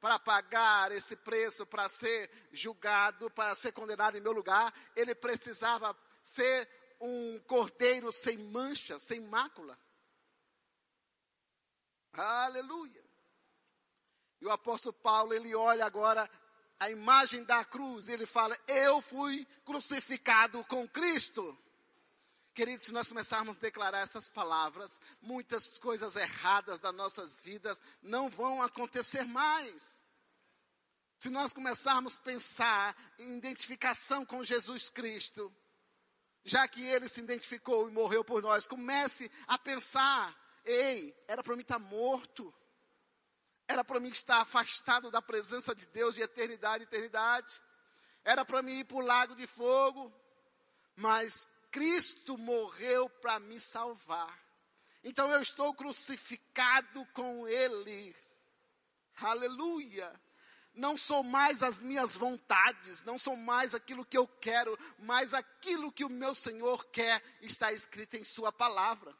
para 0.00 0.18
pagar 0.18 0.92
esse 0.92 1.16
preço, 1.16 1.66
para 1.66 1.88
ser 1.88 2.30
julgado, 2.52 3.30
para 3.30 3.54
ser 3.54 3.72
condenado 3.72 4.16
em 4.16 4.20
meu 4.20 4.32
lugar, 4.32 4.72
ele 4.94 5.14
precisava 5.14 5.96
ser 6.22 6.68
um 7.00 7.38
cordeiro 7.40 8.12
sem 8.12 8.38
mancha, 8.38 8.98
sem 8.98 9.20
mácula. 9.20 9.78
Aleluia. 12.12 13.04
E 14.40 14.46
o 14.46 14.50
apóstolo 14.50 14.94
Paulo, 14.94 15.34
ele 15.34 15.54
olha 15.54 15.84
agora 15.84 16.28
a 16.78 16.90
imagem 16.90 17.42
da 17.44 17.64
cruz, 17.64 18.08
e 18.08 18.12
ele 18.12 18.26
fala: 18.26 18.56
Eu 18.66 19.00
fui 19.00 19.46
crucificado 19.64 20.64
com 20.64 20.88
Cristo. 20.88 21.56
Queridos, 22.58 22.86
se 22.86 22.92
nós 22.92 23.06
começarmos 23.06 23.56
a 23.56 23.60
declarar 23.60 24.00
essas 24.00 24.28
palavras, 24.28 25.00
muitas 25.22 25.78
coisas 25.78 26.16
erradas 26.16 26.80
das 26.80 26.92
nossas 26.92 27.40
vidas 27.40 27.80
não 28.02 28.28
vão 28.28 28.60
acontecer 28.60 29.24
mais. 29.26 30.02
Se 31.20 31.30
nós 31.30 31.52
começarmos 31.52 32.18
a 32.18 32.22
pensar 32.22 32.96
em 33.16 33.36
identificação 33.38 34.26
com 34.26 34.42
Jesus 34.42 34.90
Cristo, 34.90 35.54
já 36.42 36.66
que 36.66 36.84
ele 36.84 37.08
se 37.08 37.20
identificou 37.20 37.88
e 37.88 37.92
morreu 37.92 38.24
por 38.24 38.42
nós, 38.42 38.66
comece 38.66 39.30
a 39.46 39.56
pensar: 39.56 40.36
ei, 40.64 41.16
era 41.28 41.44
para 41.44 41.54
mim 41.54 41.62
estar 41.62 41.78
morto, 41.78 42.52
era 43.68 43.84
para 43.84 44.00
mim 44.00 44.08
estar 44.08 44.40
afastado 44.40 45.12
da 45.12 45.22
presença 45.22 45.76
de 45.76 45.86
Deus 45.86 46.16
de 46.16 46.22
eternidade 46.22 46.82
eternidade, 46.82 47.62
era 48.24 48.44
para 48.44 48.62
mim 48.62 48.80
ir 48.80 48.84
para 48.84 48.96
o 48.96 49.06
lago 49.06 49.36
de 49.36 49.46
fogo, 49.46 50.12
mas 50.96 51.48
Cristo 51.70 52.36
morreu 52.38 53.08
para 53.08 53.38
me 53.38 53.60
salvar. 53.60 54.38
Então 55.02 55.30
eu 55.30 55.40
estou 55.40 55.72
crucificado 55.74 57.06
com 57.12 57.46
Ele. 57.46 58.14
Aleluia. 59.16 60.12
Não 60.74 60.96
sou 60.96 61.24
mais 61.24 61.62
as 61.62 61.80
minhas 61.80 62.16
vontades, 62.16 63.02
não 63.02 63.18
sou 63.18 63.36
mais 63.36 63.74
aquilo 63.74 64.04
que 64.04 64.16
eu 64.16 64.28
quero, 64.28 64.78
mas 64.98 65.34
aquilo 65.34 65.90
que 65.90 66.04
o 66.04 66.08
meu 66.08 66.34
Senhor 66.34 66.84
quer 66.90 67.20
está 67.40 67.72
escrito 67.72 68.14
em 68.16 68.22
Sua 68.24 68.52
palavra. 68.52 69.12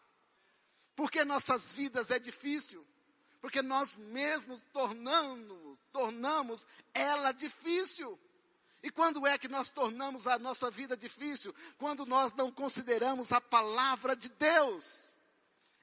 Porque 0.95 1.25
nossas 1.25 1.73
vidas 1.73 2.11
é 2.11 2.19
difícil, 2.19 2.87
porque 3.41 3.61
nós 3.63 3.97
mesmos 3.97 4.63
tornamos, 4.73 5.81
tornamos 5.93 6.67
ela 6.95 7.33
difícil. 7.33 8.19
E 8.89 8.91
quando 8.91 9.27
é 9.27 9.37
que 9.37 9.49
nós 9.49 9.69
tornamos 9.69 10.27
a 10.27 10.39
nossa 10.39 10.71
vida 10.71 10.97
difícil? 10.97 11.55
Quando 11.77 12.07
nós 12.07 12.33
não 12.33 12.51
consideramos 12.51 13.33
a 13.33 13.39
palavra 13.39 14.17
de 14.17 14.31
Deus. 14.31 15.13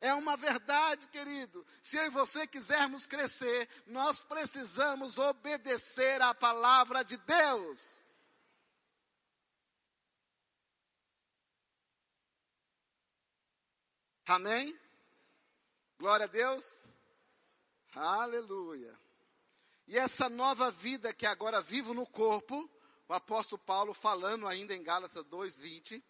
É 0.01 0.11
uma 0.15 0.35
verdade, 0.35 1.07
querido. 1.09 1.63
Se 1.83 1.97
eu 1.97 2.05
e 2.07 2.09
você 2.09 2.47
quisermos 2.47 3.05
crescer, 3.05 3.69
nós 3.85 4.23
precisamos 4.23 5.19
obedecer 5.19 6.19
à 6.19 6.33
palavra 6.33 7.03
de 7.03 7.15
Deus. 7.17 8.03
Amém? 14.25 14.75
Glória 15.99 16.23
a 16.23 16.27
Deus. 16.27 16.91
Aleluia. 17.93 18.99
E 19.87 19.95
essa 19.95 20.27
nova 20.27 20.71
vida 20.71 21.13
que 21.13 21.27
agora 21.27 21.61
vivo 21.61 21.93
no 21.93 22.07
corpo, 22.07 22.67
o 23.07 23.13
apóstolo 23.13 23.61
Paulo 23.61 23.93
falando 23.93 24.47
ainda 24.47 24.75
em 24.75 24.83
Gálatas 24.83 25.23
2:20, 25.25 26.03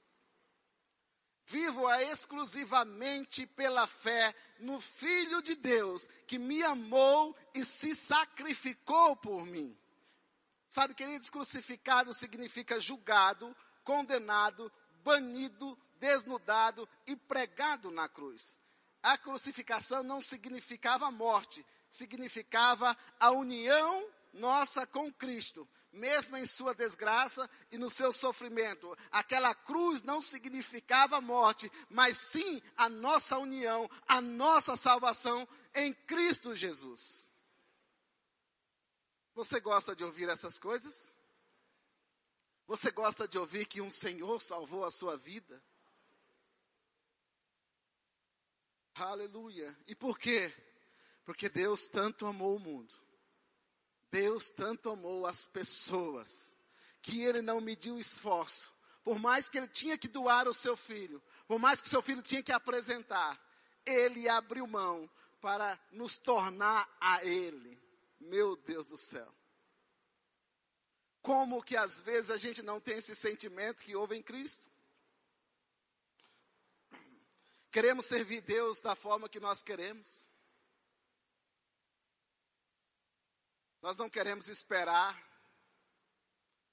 vivo-a 1.46 2.02
exclusivamente 2.04 3.46
pela 3.46 3.86
fé 3.86 4.34
no 4.60 4.80
Filho 4.80 5.42
de 5.42 5.56
Deus, 5.56 6.08
que 6.26 6.40
me 6.40 6.64
amou 6.64 7.36
e 7.54 7.64
se 7.64 7.96
sacrificou 7.96 9.16
por 9.16 9.46
mim. 9.46 9.78
Sabe, 10.70 10.94
queridos, 10.94 11.30
crucificado 11.30 12.14
significa 12.14 12.80
julgado, 12.80 13.56
condenado, 13.84 14.72
banido, 15.04 15.78
desnudado 16.00 16.90
e 17.06 17.16
pregado 17.16 17.92
na 17.92 18.10
cruz. 18.10 18.60
A 19.04 19.18
crucificação 19.18 20.02
não 20.02 20.22
significava 20.22 21.12
morte, 21.12 21.64
significava 21.90 22.98
a 23.20 23.30
união 23.30 24.10
nossa 24.34 24.88
com 24.88 25.14
Cristo 25.14 25.68
mesmo 25.96 26.38
em 26.38 26.46
sua 26.46 26.74
desgraça 26.76 27.50
e 27.72 27.78
no 27.78 27.90
seu 27.90 28.12
sofrimento. 28.12 28.96
Aquela 29.12 29.56
cruz 29.56 30.04
não 30.04 30.22
significava 30.22 31.20
morte, 31.20 31.72
mas 31.90 32.18
sim 32.18 32.62
a 32.76 32.88
nossa 32.88 33.38
união, 33.38 33.90
a 34.08 34.22
nossa 34.22 34.76
salvação 34.76 35.48
em 35.74 35.94
Cristo 35.94 36.56
Jesus. 36.56 37.32
Você 39.34 39.60
gosta 39.60 39.96
de 39.96 40.04
ouvir 40.04 40.30
essas 40.30 40.60
coisas? 40.60 41.18
Você 42.68 42.90
gosta 42.92 43.28
de 43.28 43.38
ouvir 43.38 43.66
que 43.66 43.82
um 43.82 43.92
Senhor 43.92 44.42
salvou 44.42 44.86
a 44.86 44.92
sua 44.92 45.18
vida? 45.18 45.62
Aleluia. 48.96 49.78
E 49.88 49.94
por 49.94 50.18
quê? 50.18 50.54
Porque 51.26 51.50
Deus 51.50 51.88
tanto 51.88 52.26
amou 52.26 52.56
o 52.56 52.60
mundo. 52.60 53.05
Deus 54.12 54.52
tanto 54.52 54.90
amou 54.90 55.26
as 55.26 55.48
pessoas 55.48 56.56
que 57.02 57.22
ele 57.22 57.42
não 57.42 57.62
mediu 57.62 58.00
esforço. 58.00 58.74
Por 59.04 59.20
mais 59.20 59.48
que 59.48 59.58
ele 59.58 59.68
tinha 59.68 59.98
que 59.98 60.08
doar 60.08 60.48
o 60.48 60.54
seu 60.54 60.76
filho, 60.76 61.22
por 61.48 61.60
mais 61.60 61.80
que 61.80 61.90
seu 61.90 62.02
filho 62.02 62.22
tinha 62.22 62.42
que 62.42 62.52
apresentar, 62.52 63.40
ele 63.86 64.28
abriu 64.28 64.66
mão 64.66 65.10
para 65.40 65.80
nos 65.92 66.18
tornar 66.18 66.90
a 67.00 67.24
ele. 67.24 67.80
Meu 68.20 68.56
Deus 68.56 68.88
do 68.88 68.98
céu. 68.98 69.32
Como 71.22 71.62
que 71.62 71.76
às 71.76 72.02
vezes 72.02 72.32
a 72.32 72.38
gente 72.38 72.64
não 72.64 72.80
tem 72.80 72.98
esse 72.98 73.16
sentimento 73.16 73.82
que 73.82 73.96
houve 73.96 74.16
em 74.16 74.24
Cristo? 74.24 74.70
Queremos 77.72 78.06
servir 78.06 78.42
Deus 78.42 78.80
da 78.80 78.96
forma 78.96 79.28
que 79.28 79.40
nós 79.40 79.62
queremos. 79.62 80.28
Nós 83.86 83.98
não 83.98 84.10
queremos 84.10 84.48
esperar. 84.48 85.16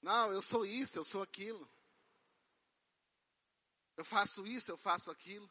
Não, 0.01 0.33
eu 0.33 0.41
sou 0.41 0.65
isso, 0.65 0.97
eu 0.97 1.03
sou 1.03 1.21
aquilo. 1.21 1.69
Eu 3.95 4.03
faço 4.03 4.47
isso, 4.47 4.71
eu 4.71 4.77
faço 4.79 5.11
aquilo. 5.11 5.47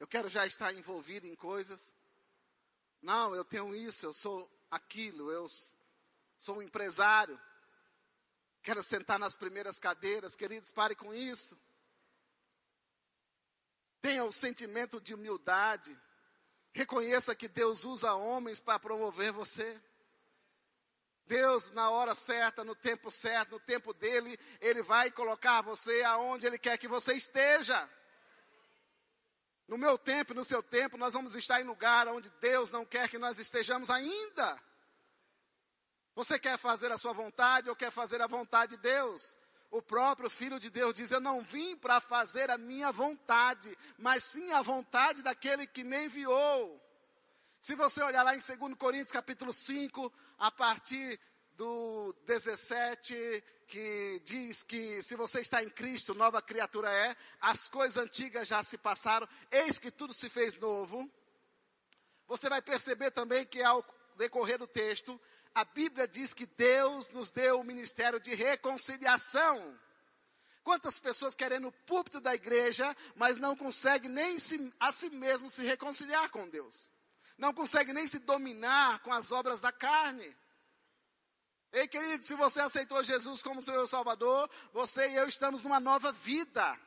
Eu 0.00 0.08
quero 0.08 0.28
já 0.28 0.44
estar 0.44 0.74
envolvido 0.74 1.24
em 1.28 1.36
coisas. 1.36 1.94
Não, 3.00 3.32
eu 3.32 3.44
tenho 3.44 3.72
isso, 3.76 4.04
eu 4.04 4.12
sou 4.12 4.50
aquilo, 4.72 5.30
eu 5.30 5.46
sou 6.36 6.56
um 6.56 6.62
empresário. 6.62 7.40
Quero 8.60 8.82
sentar 8.82 9.20
nas 9.20 9.36
primeiras 9.36 9.78
cadeiras. 9.78 10.34
Queridos, 10.34 10.72
pare 10.72 10.96
com 10.96 11.14
isso. 11.14 11.56
Tenha 14.00 14.24
o 14.24 14.32
sentimento 14.32 15.00
de 15.00 15.14
humildade. 15.14 15.96
Reconheça 16.74 17.36
que 17.36 17.46
Deus 17.46 17.84
usa 17.84 18.14
homens 18.14 18.60
para 18.60 18.80
promover 18.80 19.30
você. 19.30 19.80
Deus, 21.26 21.70
na 21.72 21.90
hora 21.90 22.14
certa, 22.14 22.64
no 22.64 22.74
tempo 22.74 23.10
certo, 23.10 23.52
no 23.52 23.60
tempo 23.60 23.92
dele, 23.94 24.38
Ele 24.60 24.82
vai 24.82 25.10
colocar 25.10 25.62
você 25.62 26.02
aonde 26.02 26.46
Ele 26.46 26.58
quer 26.58 26.76
que 26.78 26.88
você 26.88 27.14
esteja. 27.14 27.88
No 29.68 29.78
meu 29.78 29.96
tempo, 29.96 30.34
no 30.34 30.44
seu 30.44 30.62
tempo, 30.62 30.98
nós 30.98 31.14
vamos 31.14 31.34
estar 31.34 31.60
em 31.60 31.64
lugar 31.64 32.08
onde 32.08 32.28
Deus 32.40 32.70
não 32.70 32.84
quer 32.84 33.08
que 33.08 33.18
nós 33.18 33.38
estejamos 33.38 33.88
ainda. 33.88 34.60
Você 36.14 36.38
quer 36.38 36.58
fazer 36.58 36.92
a 36.92 36.98
sua 36.98 37.12
vontade 37.12 37.70
ou 37.70 37.76
quer 37.76 37.90
fazer 37.90 38.20
a 38.20 38.26
vontade 38.26 38.76
de 38.76 38.82
Deus? 38.82 39.36
O 39.70 39.80
próprio 39.80 40.28
Filho 40.28 40.60
de 40.60 40.68
Deus 40.68 40.92
diz: 40.92 41.10
Eu 41.10 41.20
não 41.20 41.40
vim 41.40 41.74
para 41.74 42.00
fazer 42.00 42.50
a 42.50 42.58
minha 42.58 42.92
vontade, 42.92 43.74
mas 43.96 44.22
sim 44.24 44.52
a 44.52 44.60
vontade 44.60 45.22
daquele 45.22 45.66
que 45.66 45.82
me 45.82 46.04
enviou. 46.04 46.78
Se 47.58 47.74
você 47.74 48.02
olhar 48.02 48.22
lá 48.22 48.34
em 48.34 48.40
2 48.40 48.74
Coríntios 48.74 49.12
capítulo 49.12 49.52
5, 49.52 50.12
a 50.42 50.50
partir 50.50 51.20
do 51.52 52.12
17, 52.26 53.44
que 53.68 54.20
diz 54.24 54.64
que 54.64 55.00
se 55.00 55.14
você 55.14 55.40
está 55.40 55.62
em 55.62 55.70
Cristo, 55.70 56.16
nova 56.16 56.42
criatura 56.42 56.90
é, 56.90 57.16
as 57.40 57.68
coisas 57.68 57.96
antigas 57.96 58.48
já 58.48 58.60
se 58.64 58.76
passaram, 58.76 59.28
eis 59.52 59.78
que 59.78 59.88
tudo 59.88 60.12
se 60.12 60.28
fez 60.28 60.56
novo. 60.56 61.08
Você 62.26 62.48
vai 62.48 62.60
perceber 62.60 63.12
também 63.12 63.46
que 63.46 63.62
ao 63.62 63.86
decorrer 64.16 64.58
do 64.58 64.66
texto, 64.66 65.20
a 65.54 65.64
Bíblia 65.64 66.08
diz 66.08 66.34
que 66.34 66.46
Deus 66.46 67.08
nos 67.10 67.30
deu 67.30 67.60
o 67.60 67.64
ministério 67.64 68.18
de 68.18 68.34
reconciliação. 68.34 69.78
Quantas 70.64 70.98
pessoas 70.98 71.36
querem 71.36 71.60
no 71.60 71.70
púlpito 71.70 72.20
da 72.20 72.34
igreja, 72.34 72.96
mas 73.14 73.38
não 73.38 73.54
conseguem 73.54 74.10
nem 74.10 74.38
a 74.80 74.90
si 74.90 75.08
mesmo 75.08 75.48
se 75.48 75.62
reconciliar 75.62 76.28
com 76.30 76.48
Deus. 76.48 76.90
Não 77.38 77.52
conseguem 77.52 77.94
nem 77.94 78.06
se 78.06 78.18
dominar 78.18 79.00
com 79.00 79.12
as 79.12 79.32
obras 79.32 79.60
da 79.60 79.72
carne. 79.72 80.36
Ei, 81.72 81.88
querido, 81.88 82.24
se 82.24 82.34
você 82.34 82.60
aceitou 82.60 83.02
Jesus 83.02 83.42
como 83.42 83.62
seu 83.62 83.86
Salvador, 83.86 84.50
você 84.72 85.08
e 85.08 85.16
eu 85.16 85.26
estamos 85.26 85.62
numa 85.62 85.80
nova 85.80 86.12
vida. 86.12 86.78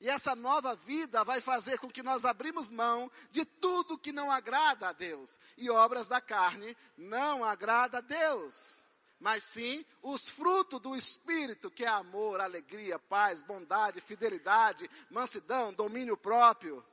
E 0.00 0.08
essa 0.08 0.34
nova 0.34 0.74
vida 0.74 1.22
vai 1.22 1.40
fazer 1.40 1.78
com 1.78 1.88
que 1.90 2.02
nós 2.02 2.24
abrimos 2.24 2.68
mão 2.68 3.10
de 3.30 3.44
tudo 3.44 3.98
que 3.98 4.12
não 4.12 4.30
agrada 4.30 4.88
a 4.88 4.92
Deus. 4.92 5.38
E 5.56 5.70
obras 5.70 6.08
da 6.08 6.20
carne 6.20 6.76
não 6.96 7.44
agrada 7.44 7.98
a 7.98 8.00
Deus. 8.00 8.72
Mas 9.20 9.44
sim 9.44 9.84
os 10.02 10.28
frutos 10.28 10.80
do 10.80 10.96
Espírito, 10.96 11.70
que 11.70 11.84
é 11.84 11.88
amor, 11.88 12.40
alegria, 12.40 12.98
paz, 12.98 13.42
bondade, 13.42 14.00
fidelidade, 14.00 14.90
mansidão, 15.08 15.72
domínio 15.72 16.16
próprio. 16.16 16.84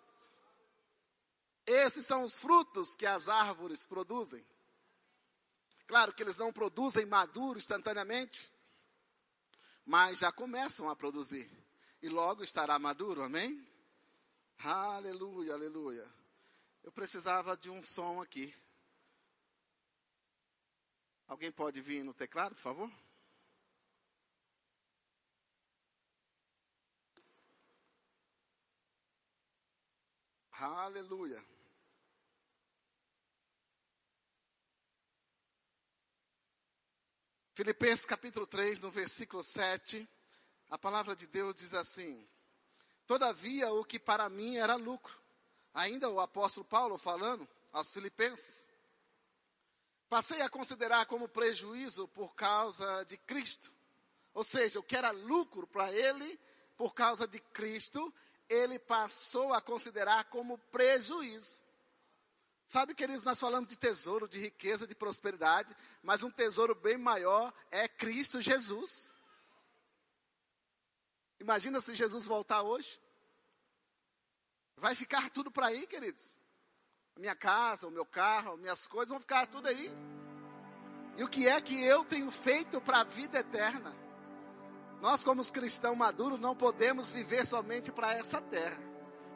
Esses 1.70 2.04
são 2.04 2.24
os 2.24 2.40
frutos 2.40 2.96
que 2.96 3.06
as 3.06 3.30
árvores 3.30 3.86
produzem. 3.86 4.44
Claro 5.86 6.12
que 6.12 6.24
eles 6.24 6.36
não 6.36 6.52
produzem 6.52 7.06
maduro 7.06 7.60
instantaneamente, 7.60 8.52
mas 9.86 10.18
já 10.18 10.32
começam 10.32 10.90
a 10.90 10.96
produzir 10.96 11.48
e 12.02 12.10
logo 12.10 12.44
estará 12.44 12.80
maduro, 12.80 13.22
amém? 13.22 13.68
Aleluia, 14.58 15.54
aleluia. 15.54 16.12
Eu 16.82 16.92
precisava 16.92 17.56
de 17.56 17.70
um 17.70 17.84
som 17.84 18.20
aqui. 18.20 18.52
Alguém 21.28 21.52
pode 21.52 21.82
vir 21.82 22.04
no 22.04 22.16
teclado, 22.16 22.56
por 22.56 22.62
favor? 22.62 22.92
Aleluia. 30.52 31.49
Filipenses 37.60 38.06
capítulo 38.06 38.48
3, 38.48 38.80
no 38.80 38.90
versículo 38.90 39.44
7. 39.44 40.08
A 40.70 40.78
palavra 40.78 41.14
de 41.14 41.28
Deus 41.28 41.54
diz 41.56 41.74
assim: 41.74 42.26
Todavia, 43.06 43.70
o 43.74 43.84
que 43.84 44.00
para 44.00 44.30
mim 44.30 44.56
era 44.56 44.76
lucro, 44.76 45.14
ainda 45.74 46.10
o 46.10 46.22
apóstolo 46.22 46.64
Paulo 46.66 46.98
falando 46.98 47.46
aos 47.74 47.92
Filipenses, 47.92 48.70
passei 50.08 50.42
a 50.42 50.50
considerar 50.50 51.06
como 51.08 51.28
prejuízo 51.28 52.08
por 52.08 52.34
causa 52.34 53.04
de 53.04 53.18
Cristo. 53.18 53.74
Ou 54.34 54.46
seja, 54.46 54.80
o 54.80 54.84
que 54.84 54.96
era 54.96 55.12
lucro 55.12 55.68
para 55.68 55.92
ele, 55.92 56.40
por 56.78 56.94
causa 56.94 57.28
de 57.28 57.42
Cristo, 57.42 58.14
ele 58.48 58.80
passou 58.80 59.54
a 59.54 59.60
considerar 59.60 60.30
como 60.30 60.58
prejuízo. 60.72 61.62
Sabe, 62.70 62.94
queridos, 62.94 63.24
nós 63.24 63.40
falamos 63.40 63.68
de 63.68 63.76
tesouro, 63.76 64.28
de 64.28 64.38
riqueza, 64.38 64.86
de 64.86 64.94
prosperidade, 64.94 65.76
mas 66.04 66.22
um 66.22 66.30
tesouro 66.30 66.76
bem 66.76 67.00
maior 67.00 67.52
é 67.72 67.88
Cristo 67.88 68.40
Jesus. 68.40 69.12
Imagina 71.40 71.82
se 71.82 71.96
Jesus 71.96 72.28
voltar 72.28 72.62
hoje. 72.62 73.02
Vai 74.78 74.94
ficar 74.94 75.32
tudo 75.32 75.50
para 75.50 75.66
aí, 75.66 75.88
queridos. 75.88 76.32
Minha 77.18 77.36
casa, 77.36 77.88
o 77.88 77.92
meu 77.92 78.06
carro, 78.06 78.56
minhas 78.56 78.86
coisas 78.86 79.10
vão 79.10 79.20
ficar 79.20 79.48
tudo 79.48 79.68
aí. 79.68 79.92
E 81.18 81.24
o 81.24 81.28
que 81.28 81.48
é 81.48 81.60
que 81.60 81.84
eu 81.84 82.06
tenho 82.06 82.30
feito 82.30 82.80
para 82.80 83.00
a 83.00 83.04
vida 83.04 83.40
eterna? 83.40 83.98
Nós, 85.02 85.24
como 85.24 85.42
os 85.42 85.50
cristãos 85.50 85.98
maduros, 85.98 86.40
não 86.40 86.56
podemos 86.56 87.10
viver 87.10 87.48
somente 87.48 87.92
para 87.92 88.14
essa 88.14 88.40
terra. 88.40 88.80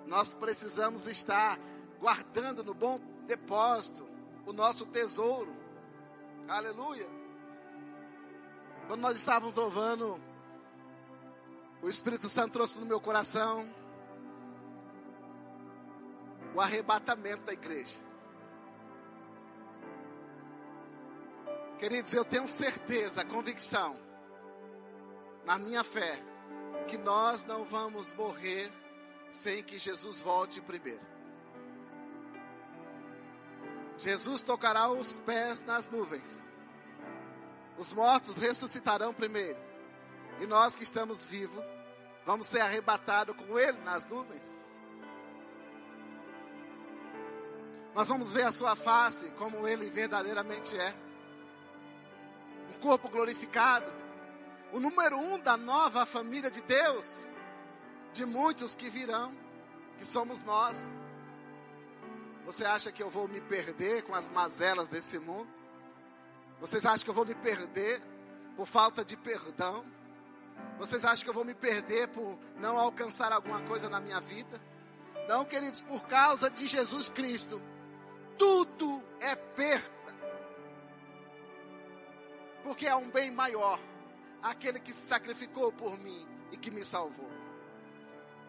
Nós 0.05 0.35
precisamos 0.35 1.07
estar 1.07 1.57
guardando 1.99 2.63
no 2.63 2.75
bom 2.75 3.12
depósito 3.25 4.07
o 4.45 4.53
nosso 4.53 4.85
tesouro. 4.85 5.53
Aleluia. 6.47 7.07
Quando 8.87 9.01
nós 9.01 9.17
estávamos 9.17 9.55
louvando 9.55 10.19
o 11.83 11.89
Espírito 11.89 12.29
Santo 12.29 12.53
trouxe 12.53 12.79
no 12.79 12.85
meu 12.85 13.01
coração 13.01 13.69
o 16.55 16.61
arrebatamento 16.61 17.43
da 17.43 17.51
igreja. 17.51 17.99
Queridos, 21.77 22.13
eu 22.13 22.23
tenho 22.23 22.47
certeza, 22.47 23.25
convicção, 23.25 23.95
na 25.43 25.59
minha 25.59 25.83
fé, 25.83 26.23
que 26.87 26.97
nós 26.97 27.43
não 27.43 27.65
vamos 27.65 28.13
morrer 28.13 28.71
sem 29.29 29.61
que 29.61 29.77
Jesus 29.77 30.21
volte 30.21 30.61
primeiro. 30.61 31.12
Jesus 33.97 34.41
tocará 34.41 34.89
os 34.89 35.19
pés 35.19 35.63
nas 35.63 35.89
nuvens. 35.89 36.51
Os 37.77 37.93
mortos 37.93 38.35
ressuscitarão 38.37 39.13
primeiro. 39.13 39.59
E 40.39 40.45
nós 40.45 40.75
que 40.75 40.83
estamos 40.83 41.23
vivos, 41.25 41.63
Vamos 42.25 42.47
ser 42.47 42.61
arrebatados 42.61 43.35
com 43.35 43.59
Ele 43.59 43.77
nas 43.81 44.05
nuvens. 44.07 44.59
Nós 47.93 48.07
vamos 48.07 48.31
ver 48.31 48.43
a 48.43 48.51
sua 48.51 48.75
face 48.75 49.29
como 49.31 49.67
Ele 49.67 49.89
verdadeiramente 49.89 50.77
é. 50.77 50.95
corpo 52.81 53.07
glorificado, 53.07 53.89
o 54.73 54.79
número 54.79 55.17
um 55.17 55.39
da 55.39 55.55
nova 55.55 56.05
família 56.05 56.51
de 56.51 56.61
Deus, 56.63 57.07
de 58.11 58.25
muitos 58.25 58.75
que 58.75 58.89
virão, 58.89 59.33
que 59.97 60.05
somos 60.05 60.41
nós. 60.41 60.93
Você 62.45 62.65
acha 62.65 62.91
que 62.91 63.01
eu 63.01 63.09
vou 63.09 63.27
me 63.27 63.39
perder 63.41 64.03
com 64.03 64.13
as 64.13 64.27
mazelas 64.29 64.87
desse 64.87 65.17
mundo? 65.17 65.47
Vocês 66.59 66.85
acham 66.85 67.03
que 67.03 67.09
eu 67.09 67.13
vou 67.13 67.25
me 67.25 67.35
perder 67.35 68.01
por 68.55 68.67
falta 68.67 69.03
de 69.03 69.15
perdão? 69.15 69.83
Vocês 70.77 71.05
acham 71.05 71.23
que 71.23 71.29
eu 71.29 71.33
vou 71.33 71.45
me 71.45 71.53
perder 71.53 72.09
por 72.09 72.37
não 72.57 72.77
alcançar 72.77 73.31
alguma 73.31 73.61
coisa 73.61 73.89
na 73.89 73.99
minha 73.99 74.19
vida? 74.19 74.61
Não, 75.27 75.45
queridos, 75.45 75.81
por 75.81 76.05
causa 76.05 76.49
de 76.49 76.67
Jesus 76.67 77.09
Cristo, 77.09 77.61
tudo 78.37 79.01
é 79.19 79.35
perda. 79.35 79.91
Porque 82.63 82.87
é 82.87 82.95
um 82.95 83.09
bem 83.09 83.31
maior, 83.31 83.79
aquele 84.41 84.79
que 84.79 84.93
se 84.93 85.05
sacrificou 85.05 85.71
por 85.71 85.97
mim 85.97 86.27
e 86.51 86.57
que 86.57 86.71
me 86.71 86.83
salvou. 86.83 87.29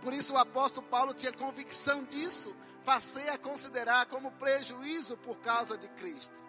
Por 0.02 0.12
isso 0.12 0.34
o 0.34 0.38
apóstolo 0.38 0.86
Paulo 0.86 1.14
tinha 1.14 1.32
convicção 1.32 2.04
disso, 2.04 2.54
passei 2.84 3.28
a 3.30 3.38
considerar 3.38 4.06
como 4.06 4.30
prejuízo 4.32 5.16
por 5.16 5.38
causa 5.38 5.76
de 5.76 5.88
Cristo. 5.88 6.42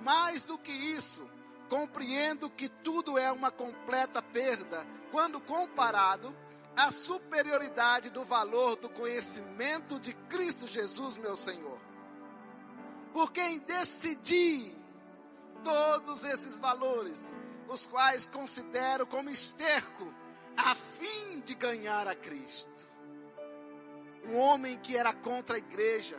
Mais 0.00 0.44
do 0.44 0.58
que 0.58 0.72
isso, 0.72 1.28
compreendo 1.68 2.50
que 2.50 2.68
tudo 2.68 3.18
é 3.18 3.30
uma 3.30 3.50
completa 3.50 4.22
perda 4.22 4.86
quando 5.10 5.40
comparado 5.40 6.34
à 6.76 6.90
superioridade 6.90 8.10
do 8.10 8.24
valor 8.24 8.76
do 8.76 8.88
conhecimento 8.88 10.00
de 10.00 10.12
Cristo 10.28 10.66
Jesus, 10.66 11.16
meu 11.16 11.36
Senhor. 11.36 11.78
Por 13.12 13.30
quem 13.30 13.58
decidi 13.60 14.74
todos 15.62 16.24
esses 16.24 16.58
valores, 16.58 17.36
os 17.68 17.86
quais 17.86 18.28
considero 18.28 19.06
como 19.06 19.30
esterco, 19.30 20.12
a 20.56 20.74
fim 20.74 21.40
de 21.40 21.54
ganhar 21.54 22.08
a 22.08 22.14
Cristo 22.14 22.93
um 24.26 24.36
homem 24.36 24.78
que 24.78 24.96
era 24.96 25.12
contra 25.12 25.56
a 25.56 25.58
igreja, 25.58 26.16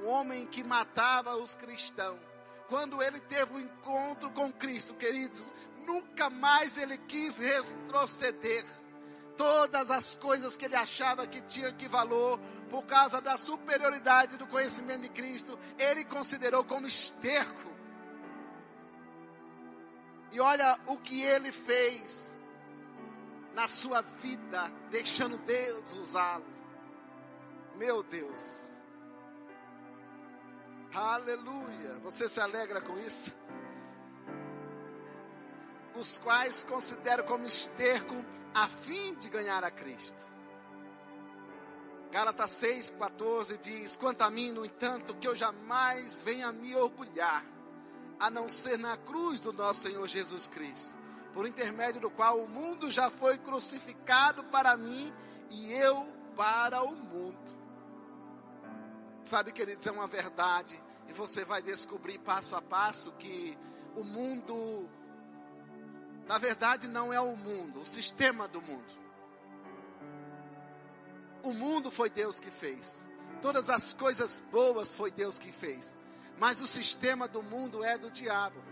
um 0.00 0.08
homem 0.08 0.46
que 0.46 0.64
matava 0.64 1.36
os 1.36 1.54
cristãos. 1.54 2.18
Quando 2.68 3.02
ele 3.02 3.20
teve 3.20 3.54
um 3.54 3.60
encontro 3.60 4.30
com 4.30 4.52
Cristo, 4.52 4.94
queridos, 4.94 5.52
nunca 5.86 6.28
mais 6.28 6.76
ele 6.76 6.98
quis 6.98 7.38
retroceder. 7.38 8.64
Todas 9.36 9.90
as 9.90 10.14
coisas 10.14 10.56
que 10.56 10.64
ele 10.64 10.74
achava 10.74 11.26
que 11.26 11.40
tinha 11.42 11.72
que 11.72 11.86
valor, 11.86 12.40
por 12.70 12.84
causa 12.84 13.20
da 13.20 13.36
superioridade 13.36 14.36
do 14.36 14.46
conhecimento 14.46 15.02
de 15.02 15.08
Cristo, 15.10 15.58
ele 15.78 16.04
considerou 16.04 16.64
como 16.64 16.86
esterco. 16.86 17.70
E 20.32 20.40
olha 20.40 20.78
o 20.86 20.96
que 20.96 21.22
ele 21.22 21.52
fez 21.52 22.40
na 23.54 23.68
sua 23.68 24.00
vida, 24.02 24.70
deixando 24.90 25.38
Deus 25.38 25.94
usá-lo. 25.94 26.55
Meu 27.76 28.02
Deus. 28.02 28.70
Aleluia. 30.94 31.98
Você 32.02 32.28
se 32.28 32.40
alegra 32.40 32.80
com 32.80 32.98
isso? 32.98 33.34
Os 35.94 36.18
quais 36.18 36.64
considero 36.64 37.24
como 37.24 37.46
esterco 37.46 38.14
a 38.54 38.66
fim 38.66 39.14
de 39.16 39.28
ganhar 39.28 39.62
a 39.62 39.70
Cristo. 39.70 40.24
Gálatas 42.10 42.52
6, 42.52 42.90
14 42.98 43.58
diz: 43.58 43.96
Quanto 43.96 44.22
a 44.22 44.30
mim, 44.30 44.52
no 44.52 44.64
entanto, 44.64 45.14
que 45.14 45.28
eu 45.28 45.34
jamais 45.34 46.22
venha 46.22 46.50
me 46.52 46.74
orgulhar, 46.74 47.44
a 48.18 48.30
não 48.30 48.48
ser 48.48 48.78
na 48.78 48.96
cruz 48.96 49.40
do 49.40 49.52
nosso 49.52 49.82
Senhor 49.82 50.06
Jesus 50.08 50.48
Cristo, 50.48 50.96
por 51.34 51.46
intermédio 51.46 52.00
do 52.00 52.10
qual 52.10 52.40
o 52.40 52.48
mundo 52.48 52.90
já 52.90 53.10
foi 53.10 53.36
crucificado 53.36 54.42
para 54.44 54.76
mim 54.78 55.12
e 55.50 55.72
eu 55.74 56.06
para 56.34 56.82
o 56.82 56.92
mundo. 56.96 57.55
Sabe, 59.26 59.50
queridos, 59.50 59.84
é 59.84 59.90
uma 59.90 60.06
verdade. 60.06 60.80
E 61.08 61.12
você 61.12 61.44
vai 61.44 61.60
descobrir 61.60 62.16
passo 62.18 62.54
a 62.54 62.62
passo 62.62 63.10
que 63.18 63.58
o 63.96 64.04
mundo, 64.04 64.88
na 66.28 66.38
verdade, 66.38 66.86
não 66.86 67.12
é 67.12 67.20
o 67.20 67.36
mundo, 67.36 67.80
o 67.80 67.84
sistema 67.84 68.46
do 68.46 68.62
mundo. 68.62 68.94
O 71.42 71.52
mundo 71.52 71.90
foi 71.90 72.08
Deus 72.08 72.38
que 72.38 72.52
fez. 72.52 73.04
Todas 73.42 73.68
as 73.68 73.92
coisas 73.92 74.40
boas 74.52 74.94
foi 74.94 75.10
Deus 75.10 75.36
que 75.36 75.50
fez. 75.50 75.98
Mas 76.38 76.60
o 76.60 76.68
sistema 76.68 77.26
do 77.26 77.42
mundo 77.42 77.82
é 77.82 77.98
do 77.98 78.12
diabo. 78.12 78.62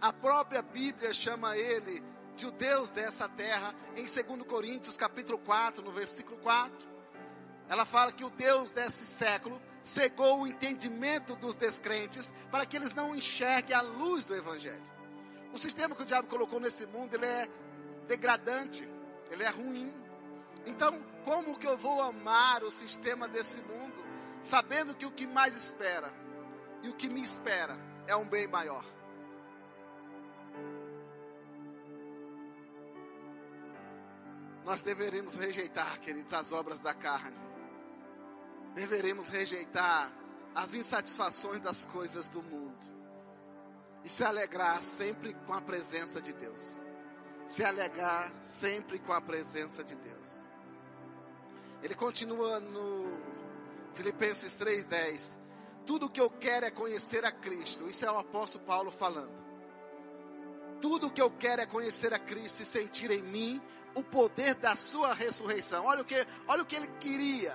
A 0.00 0.12
própria 0.12 0.62
Bíblia 0.62 1.12
chama 1.12 1.58
ele 1.58 2.04
de 2.36 2.46
o 2.46 2.52
Deus 2.52 2.92
dessa 2.92 3.28
terra 3.28 3.74
em 3.96 4.04
2 4.04 4.44
Coríntios 4.46 4.96
capítulo 4.96 5.38
4, 5.38 5.84
no 5.84 5.90
versículo 5.90 6.36
4. 6.36 6.72
Ela 7.68 7.84
fala 7.84 8.12
que 8.12 8.24
o 8.24 8.30
Deus 8.30 8.70
desse 8.70 9.04
século 9.06 9.60
cegou 9.84 10.40
o 10.40 10.46
entendimento 10.46 11.36
dos 11.36 11.54
descrentes 11.54 12.32
para 12.50 12.64
que 12.64 12.74
eles 12.74 12.94
não 12.94 13.14
enxerguem 13.14 13.76
a 13.76 13.82
luz 13.82 14.24
do 14.24 14.34
Evangelho. 14.34 14.82
O 15.52 15.58
sistema 15.58 15.94
que 15.94 16.02
o 16.02 16.06
diabo 16.06 16.26
colocou 16.26 16.58
nesse 16.58 16.86
mundo, 16.86 17.14
ele 17.14 17.26
é 17.26 17.46
degradante, 18.08 18.88
ele 19.30 19.44
é 19.44 19.50
ruim. 19.50 19.94
Então, 20.66 20.98
como 21.24 21.58
que 21.58 21.66
eu 21.66 21.76
vou 21.76 22.02
amar 22.02 22.64
o 22.64 22.70
sistema 22.70 23.28
desse 23.28 23.60
mundo, 23.60 24.02
sabendo 24.42 24.94
que 24.94 25.04
o 25.04 25.10
que 25.10 25.26
mais 25.26 25.54
espera 25.54 26.10
e 26.82 26.88
o 26.88 26.94
que 26.94 27.08
me 27.08 27.22
espera 27.22 27.78
é 28.06 28.16
um 28.16 28.26
bem 28.26 28.48
maior? 28.48 28.84
Nós 34.64 34.82
deveríamos 34.82 35.34
rejeitar, 35.34 36.00
queridos, 36.00 36.32
as 36.32 36.50
obras 36.50 36.80
da 36.80 36.94
carne 36.94 37.43
deveremos 38.74 39.28
rejeitar 39.28 40.12
as 40.54 40.74
insatisfações 40.74 41.60
das 41.60 41.86
coisas 41.86 42.28
do 42.28 42.42
mundo 42.42 42.94
e 44.04 44.08
se 44.08 44.22
alegrar 44.22 44.82
sempre 44.82 45.32
com 45.46 45.52
a 45.52 45.62
presença 45.62 46.20
de 46.20 46.32
Deus. 46.32 46.80
Se 47.46 47.64
alegrar 47.64 48.32
sempre 48.40 48.98
com 48.98 49.12
a 49.12 49.20
presença 49.20 49.82
de 49.82 49.94
Deus. 49.94 50.28
Ele 51.82 51.94
continua 51.94 52.60
no 52.60 53.06
Filipenses 53.94 54.54
3:10. 54.54 55.38
Tudo 55.86 56.08
que 56.08 56.20
eu 56.20 56.30
quero 56.30 56.66
é 56.66 56.70
conhecer 56.70 57.24
a 57.24 57.32
Cristo. 57.32 57.88
Isso 57.88 58.04
é 58.04 58.10
o 58.10 58.18
apóstolo 58.18 58.64
Paulo 58.64 58.90
falando. 58.90 59.44
Tudo 60.80 61.10
que 61.10 61.20
eu 61.20 61.30
quero 61.30 61.62
é 61.62 61.66
conhecer 61.66 62.12
a 62.14 62.18
Cristo 62.18 62.62
e 62.62 62.66
sentir 62.66 63.10
em 63.10 63.22
mim 63.22 63.62
o 63.94 64.02
poder 64.02 64.54
da 64.54 64.74
sua 64.74 65.12
ressurreição. 65.12 65.84
Olha 65.84 66.02
o 66.02 66.04
que, 66.04 66.16
olha 66.48 66.62
o 66.62 66.66
que 66.66 66.76
ele 66.76 66.88
queria 66.98 67.54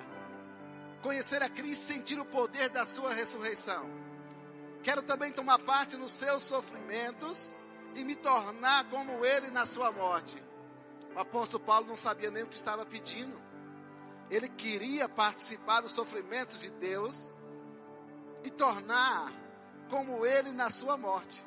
conhecer 1.02 1.42
a 1.42 1.50
Cristo, 1.50 1.82
sentir 1.82 2.20
o 2.20 2.26
poder 2.26 2.70
da 2.70 2.86
sua 2.86 3.14
ressurreição. 3.14 3.90
Quero 4.84 5.04
também 5.04 5.32
tomar 5.32 5.60
parte 5.60 5.98
nos 5.98 6.14
seus 6.14 6.44
sofrimentos 6.44 7.56
e 7.96 8.04
me 8.04 8.16
tornar 8.16 8.90
como 8.90 9.26
ele 9.26 9.50
na 9.50 9.66
sua 9.66 9.92
morte. 9.92 10.42
O 11.16 11.20
apóstolo 11.20 11.64
Paulo 11.64 11.88
não 11.88 11.98
sabia 11.98 12.32
nem 12.32 12.44
o 12.44 12.48
que 12.48 12.56
estava 12.56 12.86
pedindo. 12.86 13.40
Ele 14.30 14.48
queria 14.48 15.10
participar 15.10 15.82
dos 15.82 15.92
sofrimentos 15.92 16.60
de 16.60 16.70
Deus 16.70 17.34
e 18.44 18.50
tornar 18.50 19.34
como 19.90 20.26
ele 20.26 20.52
na 20.52 20.70
sua 20.70 20.96
morte. 20.96 21.46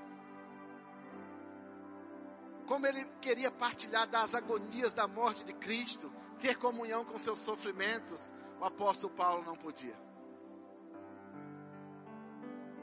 Como 2.67 2.87
ele 2.87 3.05
queria 3.21 3.51
partilhar 3.51 4.07
das 4.09 4.35
agonias 4.35 4.95
da 4.95 5.07
morte 5.07 5.45
de 5.45 5.53
Cristo, 5.53 6.13
ter 6.41 6.57
comunhão 6.57 7.05
com 7.05 7.19
seus 7.19 7.39
sofrimentos, 7.39 8.33
o 8.63 8.65
apóstolo 8.65 9.13
Paulo 9.13 9.43
não 9.45 9.57
podia. 9.57 9.97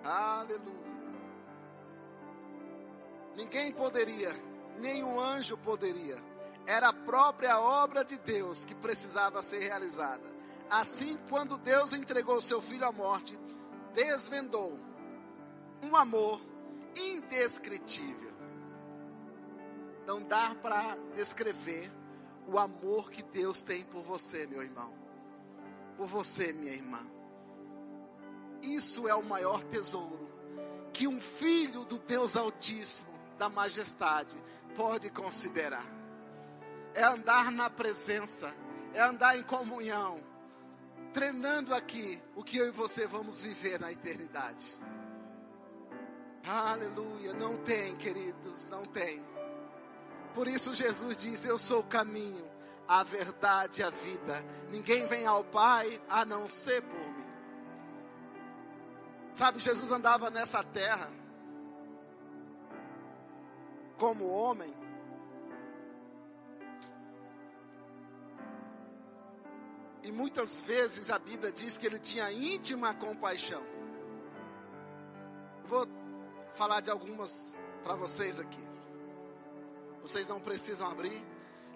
Aleluia. 0.03 0.89
Ninguém 3.38 3.71
poderia, 3.71 4.30
nem 4.77 5.01
anjo 5.01 5.57
poderia. 5.57 6.17
Era 6.67 6.89
a 6.89 6.93
própria 6.93 7.61
obra 7.61 8.03
de 8.03 8.17
Deus 8.17 8.65
que 8.65 8.75
precisava 8.75 9.41
ser 9.41 9.59
realizada. 9.59 10.30
Assim, 10.69 11.17
quando 11.30 11.57
Deus 11.57 11.93
entregou 11.93 12.41
seu 12.41 12.61
filho 12.61 12.86
à 12.86 12.91
morte, 12.91 13.39
desvendou 13.93 14.77
um 15.82 15.95
amor 15.95 16.41
indescritível. 16.93 18.34
Não 20.05 20.21
dá 20.21 20.53
para 20.61 20.97
descrever 21.15 21.89
o 22.45 22.59
amor 22.59 23.09
que 23.09 23.23
Deus 23.23 23.63
tem 23.63 23.86
por 23.86 24.03
você, 24.03 24.45
meu 24.45 24.61
irmão 24.61 24.99
por 26.00 26.08
você, 26.08 26.54
minha 26.54 26.72
irmã. 26.72 27.06
Isso 28.64 29.06
é 29.06 29.14
o 29.14 29.22
maior 29.22 29.62
tesouro 29.66 30.30
que 30.93 31.06
um 31.06 31.20
filho 31.20 31.84
do 31.84 32.00
Deus 32.00 32.38
Altíssimo, 32.38 33.12
da 33.38 33.50
Majestade, 33.50 34.41
pode 34.78 35.10
considerar. 35.10 35.86
É 36.93 37.04
andar 37.04 37.52
na 37.52 37.70
presença, 37.70 38.56
é 38.93 39.02
andar 39.02 39.38
em 39.38 39.43
comunhão, 39.43 40.16
treinando 41.12 41.76
aqui 41.76 42.22
o 42.34 42.45
que 42.45 42.58
eu 42.58 42.68
e 42.68 42.72
você 42.72 43.06
vamos 43.06 43.41
viver 43.41 43.78
na 43.78 43.91
eternidade. 43.91 44.74
Aleluia, 46.47 47.34
não 47.34 47.58
tem, 47.58 47.93
queridos, 47.97 48.66
não 48.68 48.86
tem. 48.86 49.22
Por 50.34 50.47
isso 50.47 50.74
Jesus 50.74 51.18
diz: 51.18 51.43
Eu 51.43 51.58
sou 51.58 51.82
o 51.82 51.88
caminho, 51.88 52.45
a 52.89 53.03
verdade 53.03 53.83
a 53.83 53.91
vida. 53.91 54.43
Ninguém 54.71 55.05
vem 55.05 55.27
ao 55.27 55.43
Pai 55.43 56.01
a 56.09 56.25
não 56.25 56.49
ser 56.49 56.81
por 56.81 56.99
mim. 56.99 57.25
Sabe, 59.31 59.59
Jesus 59.59 59.91
andava 59.91 60.31
nessa 60.31 60.63
terra 60.63 61.11
como 63.99 64.27
homem. 64.27 64.73
E 70.01 70.11
muitas 70.11 70.61
vezes 70.63 71.11
a 71.11 71.19
Bíblia 71.19 71.51
diz 71.51 71.77
que 71.77 71.85
ele 71.85 71.99
tinha 71.99 72.31
íntima 72.31 72.95
compaixão. 72.95 73.63
Vou 75.65 75.87
falar 76.55 76.79
de 76.79 76.89
algumas 76.89 77.55
para 77.83 77.93
vocês 77.93 78.39
aqui. 78.39 78.67
Vocês 80.01 80.27
não 80.27 80.39
precisam 80.39 80.89
abrir. 80.89 81.23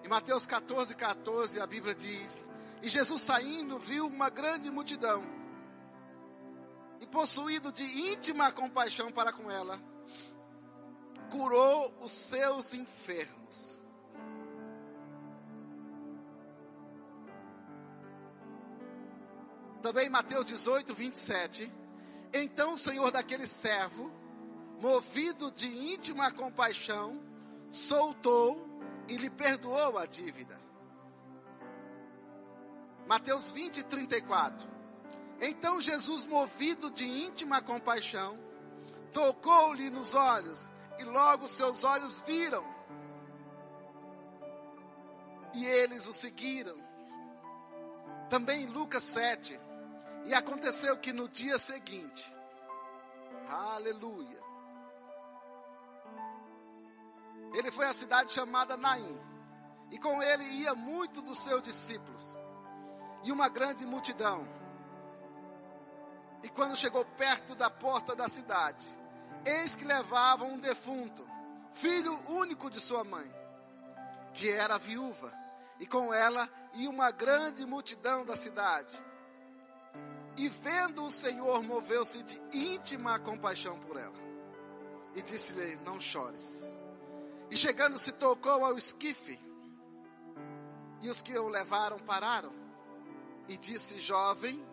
Em 0.04 0.08
Mateus 0.08 0.44
14, 0.44 0.94
14, 0.94 1.58
a 1.58 1.66
Bíblia 1.66 1.94
diz: 1.94 2.46
E 2.82 2.90
Jesus 2.90 3.22
saindo, 3.22 3.78
viu 3.78 4.06
uma 4.06 4.28
grande 4.28 4.70
multidão. 4.70 5.24
E 7.00 7.06
possuído 7.06 7.72
de 7.72 7.84
íntima 8.12 8.52
compaixão 8.52 9.10
para 9.10 9.32
com 9.32 9.50
ela, 9.50 9.80
curou 11.30 11.96
os 12.02 12.12
seus 12.12 12.74
enfermos. 12.74 13.80
Também 19.80 20.10
Mateus 20.10 20.44
18, 20.44 20.94
27. 20.94 21.72
Então 22.34 22.74
o 22.74 22.78
Senhor 22.78 23.10
daquele 23.10 23.46
servo, 23.46 24.12
movido 24.82 25.50
de 25.50 25.66
íntima 25.66 26.30
compaixão, 26.30 27.22
soltou 27.70 28.73
e 29.08 29.16
lhe 29.16 29.30
perdoou 29.30 29.98
a 29.98 30.06
dívida. 30.06 30.58
Mateus 33.06 33.50
20, 33.50 33.84
34. 33.84 34.68
Então 35.40 35.80
Jesus, 35.80 36.26
movido 36.26 36.90
de 36.90 37.04
íntima 37.04 37.60
compaixão, 37.60 38.38
tocou-lhe 39.12 39.90
nos 39.90 40.14
olhos, 40.14 40.70
e 40.98 41.04
logo 41.04 41.48
seus 41.48 41.84
olhos 41.84 42.20
viram. 42.22 42.64
E 45.54 45.66
eles 45.66 46.06
o 46.06 46.12
seguiram. 46.12 46.76
Também 48.28 48.64
em 48.64 48.66
Lucas 48.66 49.02
7. 49.04 49.60
E 50.24 50.34
aconteceu 50.34 50.96
que 50.96 51.12
no 51.12 51.28
dia 51.28 51.58
seguinte, 51.58 52.34
aleluia, 53.46 54.40
ele 57.54 57.70
foi 57.70 57.86
à 57.86 57.94
cidade 57.94 58.32
chamada 58.32 58.76
Naim, 58.76 59.20
e 59.90 59.98
com 59.98 60.20
ele 60.20 60.44
ia 60.44 60.74
muito 60.74 61.22
dos 61.22 61.38
seus 61.38 61.62
discípulos, 61.62 62.36
e 63.22 63.30
uma 63.30 63.48
grande 63.48 63.86
multidão. 63.86 64.46
E 66.42 66.48
quando 66.48 66.76
chegou 66.76 67.04
perto 67.16 67.54
da 67.54 67.70
porta 67.70 68.14
da 68.16 68.28
cidade, 68.28 68.86
eis 69.46 69.76
que 69.76 69.84
levavam 69.84 70.52
um 70.52 70.58
defunto, 70.58 71.26
filho 71.72 72.18
único 72.28 72.68
de 72.68 72.80
sua 72.80 73.04
mãe, 73.04 73.32
que 74.32 74.50
era 74.50 74.76
viúva, 74.76 75.32
e 75.78 75.86
com 75.86 76.12
ela 76.12 76.50
ia 76.74 76.90
uma 76.90 77.12
grande 77.12 77.64
multidão 77.64 78.26
da 78.26 78.36
cidade. 78.36 79.00
E 80.36 80.48
vendo 80.48 81.04
o 81.04 81.12
Senhor, 81.12 81.62
moveu-se 81.62 82.20
de 82.24 82.36
íntima 82.52 83.18
compaixão 83.20 83.78
por 83.78 83.96
ela, 83.96 84.18
e 85.14 85.22
disse-lhe: 85.22 85.76
Não 85.84 86.00
chores. 86.00 86.83
E 87.50 87.56
chegando 87.56 87.98
se 87.98 88.12
tocou 88.12 88.64
ao 88.64 88.78
esquife. 88.78 89.38
E 91.00 91.10
os 91.10 91.20
que 91.20 91.36
o 91.38 91.48
levaram 91.48 91.98
pararam. 91.98 92.52
E 93.48 93.56
disse: 93.56 93.98
Jovem, 93.98 94.64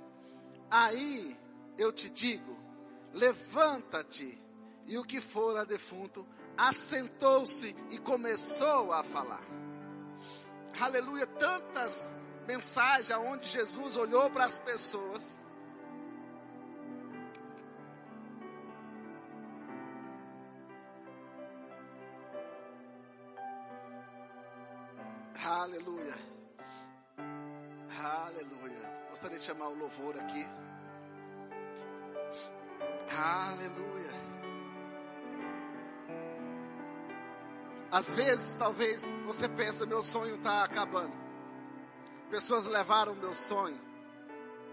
aí 0.69 1.37
eu 1.77 1.91
te 1.91 2.09
digo, 2.09 2.57
levanta-te. 3.13 4.41
E 4.85 4.97
o 4.97 5.03
que 5.03 5.19
fora 5.21 5.65
defunto 5.65 6.27
assentou-se 6.57 7.75
e 7.89 7.97
começou 7.97 8.91
a 8.93 9.03
falar. 9.03 9.43
Aleluia, 10.79 11.27
tantas 11.27 12.17
mensagens 12.47 13.17
onde 13.19 13.47
Jesus 13.47 13.95
olhou 13.97 14.29
para 14.29 14.45
as 14.45 14.59
pessoas 14.59 15.40
Aleluia. 25.61 26.17
Aleluia. 28.03 29.05
Gostaria 29.11 29.37
de 29.37 29.43
chamar 29.43 29.67
o 29.67 29.75
louvor 29.75 30.17
aqui. 30.17 30.43
Aleluia. 33.15 34.09
Às 37.91 38.11
vezes, 38.15 38.55
talvez 38.55 39.15
você 39.23 39.47
pensa, 39.49 39.85
meu 39.85 40.01
sonho 40.01 40.37
está 40.37 40.63
acabando. 40.63 41.15
Pessoas 42.31 42.65
levaram 42.65 43.13
meu 43.13 43.35
sonho. 43.35 43.79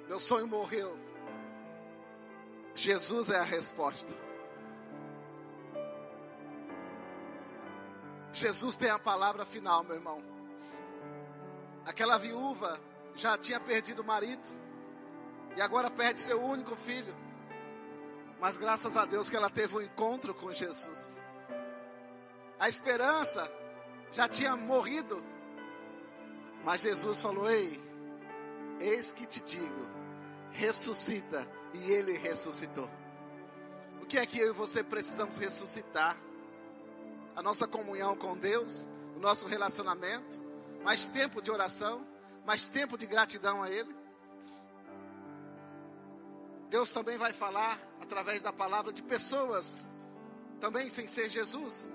Meu 0.06 0.18
sonho 0.18 0.46
morreu. 0.46 0.98
Jesus 2.74 3.28
é 3.28 3.36
a 3.36 3.42
resposta. 3.42 4.14
Jesus 8.32 8.74
tem 8.78 8.88
a 8.88 8.98
palavra 8.98 9.44
final, 9.44 9.84
meu 9.84 9.96
irmão. 9.96 10.37
Aquela 11.88 12.18
viúva 12.18 12.78
já 13.14 13.38
tinha 13.38 13.58
perdido 13.58 14.02
o 14.02 14.04
marido 14.04 14.46
e 15.56 15.60
agora 15.62 15.90
perde 15.90 16.20
seu 16.20 16.38
único 16.38 16.76
filho. 16.76 17.16
Mas 18.38 18.58
graças 18.58 18.94
a 18.94 19.06
Deus 19.06 19.30
que 19.30 19.36
ela 19.36 19.48
teve 19.48 19.74
um 19.74 19.80
encontro 19.80 20.34
com 20.34 20.52
Jesus. 20.52 21.16
A 22.60 22.68
esperança 22.68 23.50
já 24.12 24.28
tinha 24.28 24.54
morrido. 24.54 25.24
Mas 26.62 26.82
Jesus 26.82 27.22
falou: 27.22 27.50
Ei, 27.50 27.80
eis 28.80 29.10
que 29.10 29.24
te 29.26 29.40
digo, 29.40 29.88
ressuscita. 30.50 31.48
E 31.72 31.90
ele 31.90 32.18
ressuscitou. 32.18 32.88
O 34.02 34.04
que 34.04 34.18
é 34.18 34.26
que 34.26 34.38
eu 34.38 34.48
e 34.48 34.52
você 34.52 34.84
precisamos 34.84 35.38
ressuscitar? 35.38 36.18
A 37.34 37.42
nossa 37.42 37.66
comunhão 37.66 38.14
com 38.14 38.36
Deus, 38.36 38.86
o 39.16 39.18
nosso 39.18 39.46
relacionamento 39.46 40.47
mais 40.82 41.08
tempo 41.08 41.42
de 41.42 41.50
oração, 41.50 42.06
mais 42.46 42.68
tempo 42.68 42.96
de 42.96 43.06
gratidão 43.06 43.62
a 43.62 43.70
Ele. 43.70 43.94
Deus 46.68 46.92
também 46.92 47.16
vai 47.16 47.32
falar 47.32 47.80
através 48.00 48.42
da 48.42 48.52
palavra 48.52 48.92
de 48.92 49.02
pessoas, 49.02 49.96
também 50.60 50.88
sem 50.90 51.08
ser 51.08 51.30
Jesus. 51.30 51.92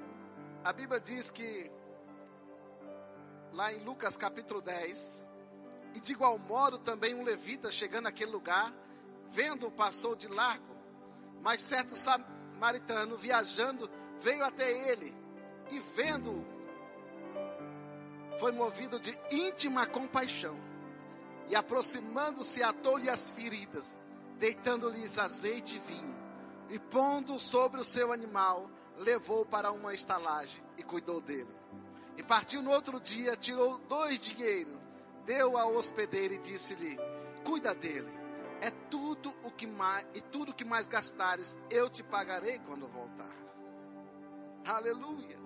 A 0.63 0.73
Bíblia 0.73 0.99
diz 0.99 1.29
que, 1.29 1.71
lá 3.51 3.71
em 3.71 3.83
Lucas 3.83 4.17
capítulo 4.17 4.61
10, 4.61 5.27
e 5.93 5.99
de 5.99 6.11
igual 6.11 6.39
modo 6.39 6.79
também 6.79 7.13
um 7.13 7.23
levita 7.23 7.71
chegando 7.71 8.05
naquele 8.05 8.31
lugar, 8.31 8.73
vendo 9.29 9.69
passou 9.71 10.15
de 10.15 10.27
largo, 10.27 10.75
mas 11.41 11.61
certo 11.61 11.95
samaritano 11.95 13.17
viajando 13.17 13.89
veio 14.17 14.43
até 14.43 14.71
ele 14.89 15.15
e 15.69 15.79
vendo 15.79 16.45
foi 18.39 18.51
movido 18.51 18.99
de 18.99 19.17
íntima 19.31 19.85
compaixão 19.85 20.55
e 21.47 21.55
aproximando-se 21.55 22.63
atou-lhe 22.63 23.09
as 23.09 23.31
feridas, 23.31 23.97
deitando-lhes 24.37 25.17
azeite 25.17 25.75
e 25.75 25.79
vinho, 25.79 26.15
e 26.69 26.79
pondo 26.79 27.37
sobre 27.37 27.81
o 27.81 27.85
seu 27.85 28.11
animal, 28.11 28.69
levou 28.97 29.45
para 29.45 29.71
uma 29.71 29.93
estalagem 29.93 30.63
e 30.77 30.83
cuidou 30.83 31.21
dele. 31.21 31.53
E 32.15 32.23
partiu 32.23 32.61
no 32.61 32.71
outro 32.71 32.99
dia, 32.99 33.35
tirou 33.35 33.77
dois 33.79 34.19
dinheiros, 34.19 34.77
deu 35.25 35.57
ao 35.57 35.75
hospedeiro 35.75 36.35
e 36.35 36.39
disse-lhe: 36.39 36.97
Cuida 37.43 37.73
dele. 37.73 38.23
É 38.61 38.71
tudo 38.89 39.35
o 39.43 39.51
que 39.51 39.67
mais 39.67 40.07
e 40.13 40.21
tudo 40.21 40.53
que 40.53 40.63
mais 40.63 40.87
gastares, 40.87 41.57
eu 41.69 41.89
te 41.89 42.01
pagarei 42.01 42.59
quando 42.59 42.87
voltar. 42.87 43.35
Aleluia. 44.65 45.37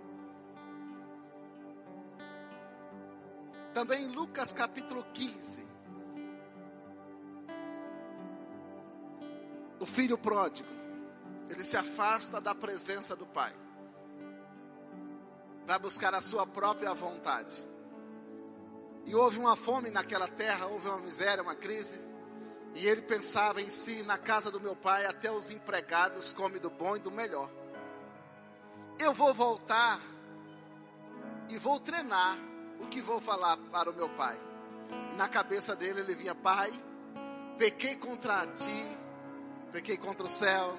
Também 3.77 4.05
em 4.05 4.07
Lucas 4.07 4.51
capítulo 4.51 5.05
15. 5.13 5.63
O 9.79 9.85
filho 9.85 10.17
pródigo, 10.17 10.67
ele 11.47 11.63
se 11.63 11.77
afasta 11.77 12.41
da 12.41 12.55
presença 12.55 13.15
do 13.15 13.27
pai 13.27 13.53
para 15.63 15.77
buscar 15.77 16.15
a 16.15 16.23
sua 16.23 16.47
própria 16.47 16.91
vontade. 16.95 17.55
E 19.05 19.13
houve 19.13 19.37
uma 19.37 19.55
fome 19.55 19.91
naquela 19.91 20.27
terra, 20.27 20.65
houve 20.65 20.87
uma 20.87 20.97
miséria, 20.97 21.43
uma 21.43 21.53
crise. 21.53 22.01
E 22.73 22.87
ele 22.87 23.03
pensava 23.03 23.61
em 23.61 23.69
si, 23.69 24.01
na 24.01 24.17
casa 24.17 24.49
do 24.49 24.59
meu 24.59 24.75
pai, 24.75 25.05
até 25.05 25.31
os 25.31 25.51
empregados 25.51 26.33
comem 26.33 26.59
do 26.59 26.71
bom 26.71 26.97
e 26.97 26.99
do 26.99 27.11
melhor. 27.11 27.47
Eu 28.97 29.13
vou 29.13 29.35
voltar 29.35 30.01
e 31.47 31.59
vou 31.59 31.79
treinar 31.79 32.46
o 32.79 32.87
que 32.87 33.01
vou 33.01 33.19
falar 33.19 33.57
para 33.71 33.89
o 33.89 33.93
meu 33.93 34.09
pai. 34.09 34.39
Na 35.15 35.27
cabeça 35.27 35.75
dele 35.75 36.01
ele 36.01 36.15
vinha: 36.15 36.35
Pai, 36.35 36.71
pequei 37.57 37.95
contra 37.95 38.45
ti, 38.47 38.97
pequei 39.71 39.97
contra 39.97 40.25
o 40.25 40.29
céu, 40.29 40.75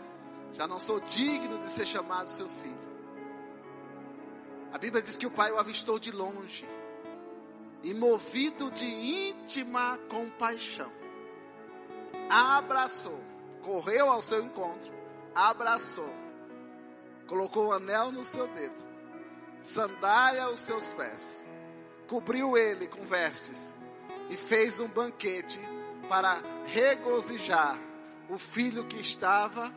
já 0.53 0.67
não 0.67 0.81
sou 0.81 1.01
digno 1.01 1.59
de 1.59 1.71
ser 1.71 1.87
chamado 1.87 2.31
seu 2.31 2.49
filho. 2.49 2.89
A 4.73 4.79
Bíblia 4.79 5.03
diz 5.03 5.17
que 5.17 5.27
o 5.27 5.31
pai 5.31 5.51
o 5.51 5.59
avistou 5.59 5.99
de 5.99 6.13
longe 6.13 6.69
e, 7.83 7.95
movido 7.95 8.71
de 8.71 8.87
íntima 8.87 9.99
compaixão, 10.09 10.93
abraçou, 12.29 13.19
correu 13.63 14.11
ao 14.11 14.21
seu 14.21 14.43
encontro, 14.43 14.93
abraçou, 15.35 16.13
colocou 17.27 17.69
o 17.69 17.73
anel 17.73 18.13
no 18.13 18.25
seu 18.25 18.47
dedo, 18.49 18.89
sandália 19.63 20.45
aos 20.45 20.61
seus 20.61 20.93
pés, 20.93 21.47
cobriu 22.09 22.57
ele 22.57 22.89
com 22.89 23.03
vestes 23.03 23.75
e 24.31 24.37
fez 24.37 24.81
um 24.81 24.89
banquete 24.89 25.61
para 26.09 26.41
regozijar 26.65 27.79
o 28.29 28.39
filho 28.39 28.87
que 28.87 28.97
estava 28.97 29.73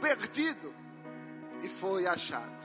perdido 0.00 0.72
e 1.60 1.68
foi 1.68 2.06
achado. 2.06 2.56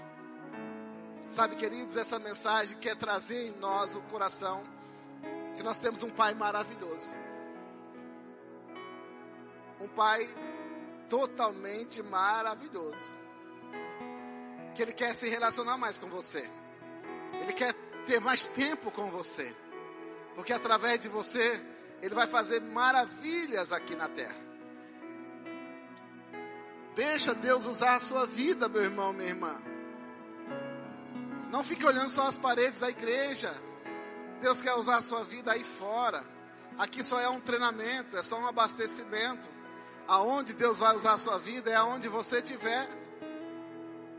Sabe, 1.28 1.56
queridos, 1.56 1.98
essa 1.98 2.20
mensagem 2.20 2.78
quer 2.78 2.96
trazer 2.96 3.48
em 3.48 3.58
nós 3.58 3.96
o 3.96 4.02
coração 4.02 4.64
que 5.56 5.64
nós 5.64 5.80
temos 5.80 6.04
um 6.04 6.10
pai 6.10 6.36
maravilhoso. 6.36 7.16
Um 9.80 9.88
pai 9.88 10.30
totalmente 11.10 12.04
maravilhoso. 12.04 13.18
Que 14.76 14.84
ele 14.84 14.94
quer 14.94 15.16
se 15.16 15.28
relacionar 15.28 15.78
mais 15.78 15.98
com 15.98 16.08
você. 16.08 16.50
Ele 17.42 17.54
quer 17.54 17.74
ter 18.06 18.20
mais 18.20 18.48
tempo 18.48 18.92
com 18.92 19.10
você. 19.10 19.56
Porque 20.36 20.54
através 20.54 21.00
de 21.00 21.08
você, 21.10 21.62
ele 22.02 22.16
vai 22.16 22.28
fazer 22.28 22.62
maravilhas 22.62 23.72
aqui 23.72 23.96
na 23.96 24.08
terra. 24.08 24.42
Deixa 26.96 27.34
Deus 27.34 27.66
usar 27.66 27.96
a 27.96 28.00
sua 28.00 28.26
vida, 28.26 28.68
meu 28.68 28.84
irmão, 28.84 29.14
minha 29.14 29.30
irmã. 29.30 29.62
Não 31.50 31.64
fique 31.64 31.86
olhando 31.86 32.10
só 32.10 32.28
as 32.28 32.38
paredes 32.38 32.80
da 32.80 32.90
igreja. 32.90 33.54
Deus 34.42 34.62
quer 34.62 34.74
usar 34.74 34.98
a 34.98 35.02
sua 35.02 35.24
vida 35.24 35.52
aí 35.52 35.64
fora. 35.64 36.24
Aqui 36.78 37.04
só 37.04 37.20
é 37.20 37.30
um 37.30 37.40
treinamento, 37.40 38.18
é 38.18 38.24
só 38.24 38.40
um 38.40 38.48
abastecimento. 38.48 39.50
Aonde 40.08 40.54
Deus 40.54 40.80
vai 40.80 40.96
usar 40.96 41.14
a 41.14 41.18
sua 41.18 41.38
vida 41.40 41.72
é 41.72 41.76
aonde 41.76 42.08
você 42.10 42.38
estiver. 42.38 42.88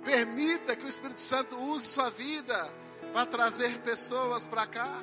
Permita 0.05 0.77
que 0.77 0.85
o 0.85 0.89
Espírito 0.89 1.21
Santo 1.21 1.57
use 1.59 1.87
sua 1.87 2.11
vida 2.11 2.73
para 3.13 3.27
trazer 3.27 3.79
pessoas 3.81 4.47
para 4.47 4.67
cá. 4.67 5.03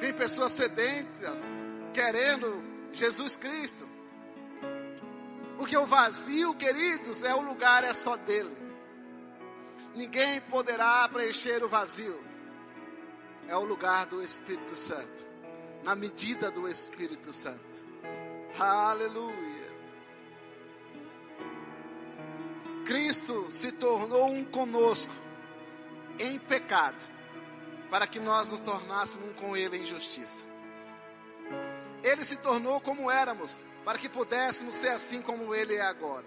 Tem 0.00 0.12
pessoas 0.12 0.52
sedentas 0.52 1.40
querendo 1.94 2.62
Jesus 2.92 3.36
Cristo. 3.36 3.88
Porque 5.56 5.76
o 5.76 5.86
vazio, 5.86 6.54
queridos, 6.54 7.22
é 7.22 7.34
o 7.34 7.40
lugar, 7.40 7.84
é 7.84 7.94
só 7.94 8.16
dele. 8.16 8.56
Ninguém 9.94 10.40
poderá 10.42 11.08
preencher 11.08 11.62
o 11.62 11.68
vazio. 11.68 12.20
É 13.46 13.56
o 13.56 13.64
lugar 13.64 14.06
do 14.06 14.22
Espírito 14.22 14.74
Santo. 14.74 15.26
Na 15.84 15.94
medida 15.94 16.50
do 16.50 16.68
Espírito 16.68 17.32
Santo. 17.32 17.84
Aleluia. 18.58 19.71
Cristo 22.84 23.46
se 23.50 23.72
tornou 23.72 24.30
um 24.30 24.44
conosco 24.44 25.12
em 26.18 26.38
pecado, 26.38 27.04
para 27.90 28.06
que 28.06 28.18
nós 28.18 28.50
nos 28.50 28.60
tornássemos 28.60 29.28
um 29.28 29.32
com 29.34 29.56
Ele 29.56 29.78
em 29.78 29.86
justiça. 29.86 30.44
Ele 32.02 32.24
se 32.24 32.36
tornou 32.36 32.80
como 32.80 33.10
éramos, 33.10 33.62
para 33.84 33.98
que 33.98 34.08
pudéssemos 34.08 34.74
ser 34.74 34.88
assim 34.88 35.22
como 35.22 35.54
Ele 35.54 35.74
é 35.74 35.82
agora. 35.82 36.26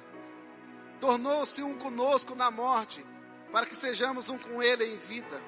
Tornou-se 1.00 1.62
um 1.62 1.78
conosco 1.78 2.36
na 2.36 2.50
morte, 2.50 3.06
para 3.52 3.66
que 3.66 3.76
sejamos 3.76 4.30
um 4.30 4.38
com 4.38 4.64
Ele 4.64 4.86
em 4.86 4.98
vida. 4.98 5.42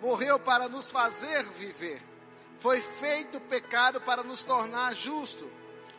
Morreu 0.00 0.38
para 0.38 0.68
nos 0.68 0.90
fazer 0.90 1.42
viver. 1.44 2.02
Foi 2.58 2.80
feito 2.80 3.40
pecado 3.40 4.00
para 4.00 4.22
nos 4.22 4.44
tornar 4.44 4.94
justo. 4.94 5.50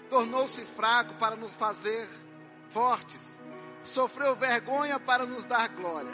Tornou-se 0.10 0.64
fraco 0.64 1.16
para 1.16 1.36
nos 1.36 1.54
fazer 1.54 2.08
fortes. 2.70 3.42
Sofreu 3.84 4.36
vergonha 4.36 4.99
para 4.99 5.25
nos 5.25 5.45
dar 5.45 5.67
glória. 5.69 6.11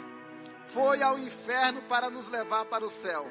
Foi 0.66 1.02
ao 1.02 1.18
inferno 1.18 1.82
para 1.82 2.10
nos 2.10 2.28
levar 2.28 2.64
para 2.66 2.84
o 2.84 2.90
céu. 2.90 3.28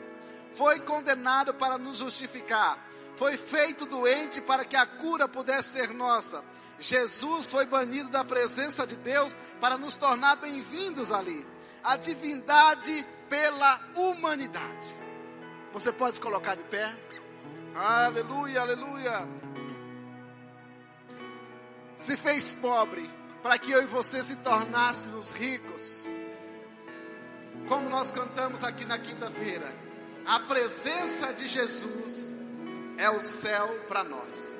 Foi 0.54 0.80
condenado 0.80 1.54
para 1.54 1.78
nos 1.78 1.98
justificar. 1.98 2.78
Foi 3.16 3.36
feito 3.36 3.86
doente 3.86 4.40
para 4.42 4.64
que 4.64 4.76
a 4.76 4.86
cura 4.86 5.28
pudesse 5.28 5.78
ser 5.78 5.94
nossa. 5.94 6.44
Jesus 6.80 7.52
foi 7.52 7.66
banido 7.66 8.10
da 8.10 8.24
presença 8.24 8.88
de 8.88 8.96
Deus 8.96 9.36
para 9.60 9.78
nos 9.78 9.98
tornar 9.98 10.38
bem-vindos 10.38 11.12
ali 11.12 11.46
a 11.84 11.98
divindade 11.98 13.06
pela 13.30 13.80
humanidade. 13.96 14.88
Você 15.74 15.92
pode 15.92 16.16
se 16.16 16.22
colocar 16.22 16.56
de 16.56 16.64
pé? 16.64 16.98
Aleluia, 17.76 18.62
aleluia. 18.62 19.28
Se 21.98 22.16
fez 22.16 22.54
pobre 22.54 23.19
para 23.42 23.58
que 23.58 23.72
eu 23.72 23.82
e 23.82 23.86
você 23.86 24.24
se 24.24 24.36
tornássemos 24.38 25.32
ricos. 25.32 26.04
Como 27.68 27.90
nós 27.90 28.12
cantamos 28.12 28.64
aqui 28.64 28.86
na 28.86 28.98
quinta-feira, 29.00 29.74
a 30.26 30.40
presença 30.42 31.34
de 31.34 31.48
Jesus 31.48 32.36
é 32.98 33.10
o 33.10 33.22
céu 33.22 33.68
para 33.88 34.04
nós. 34.04 34.59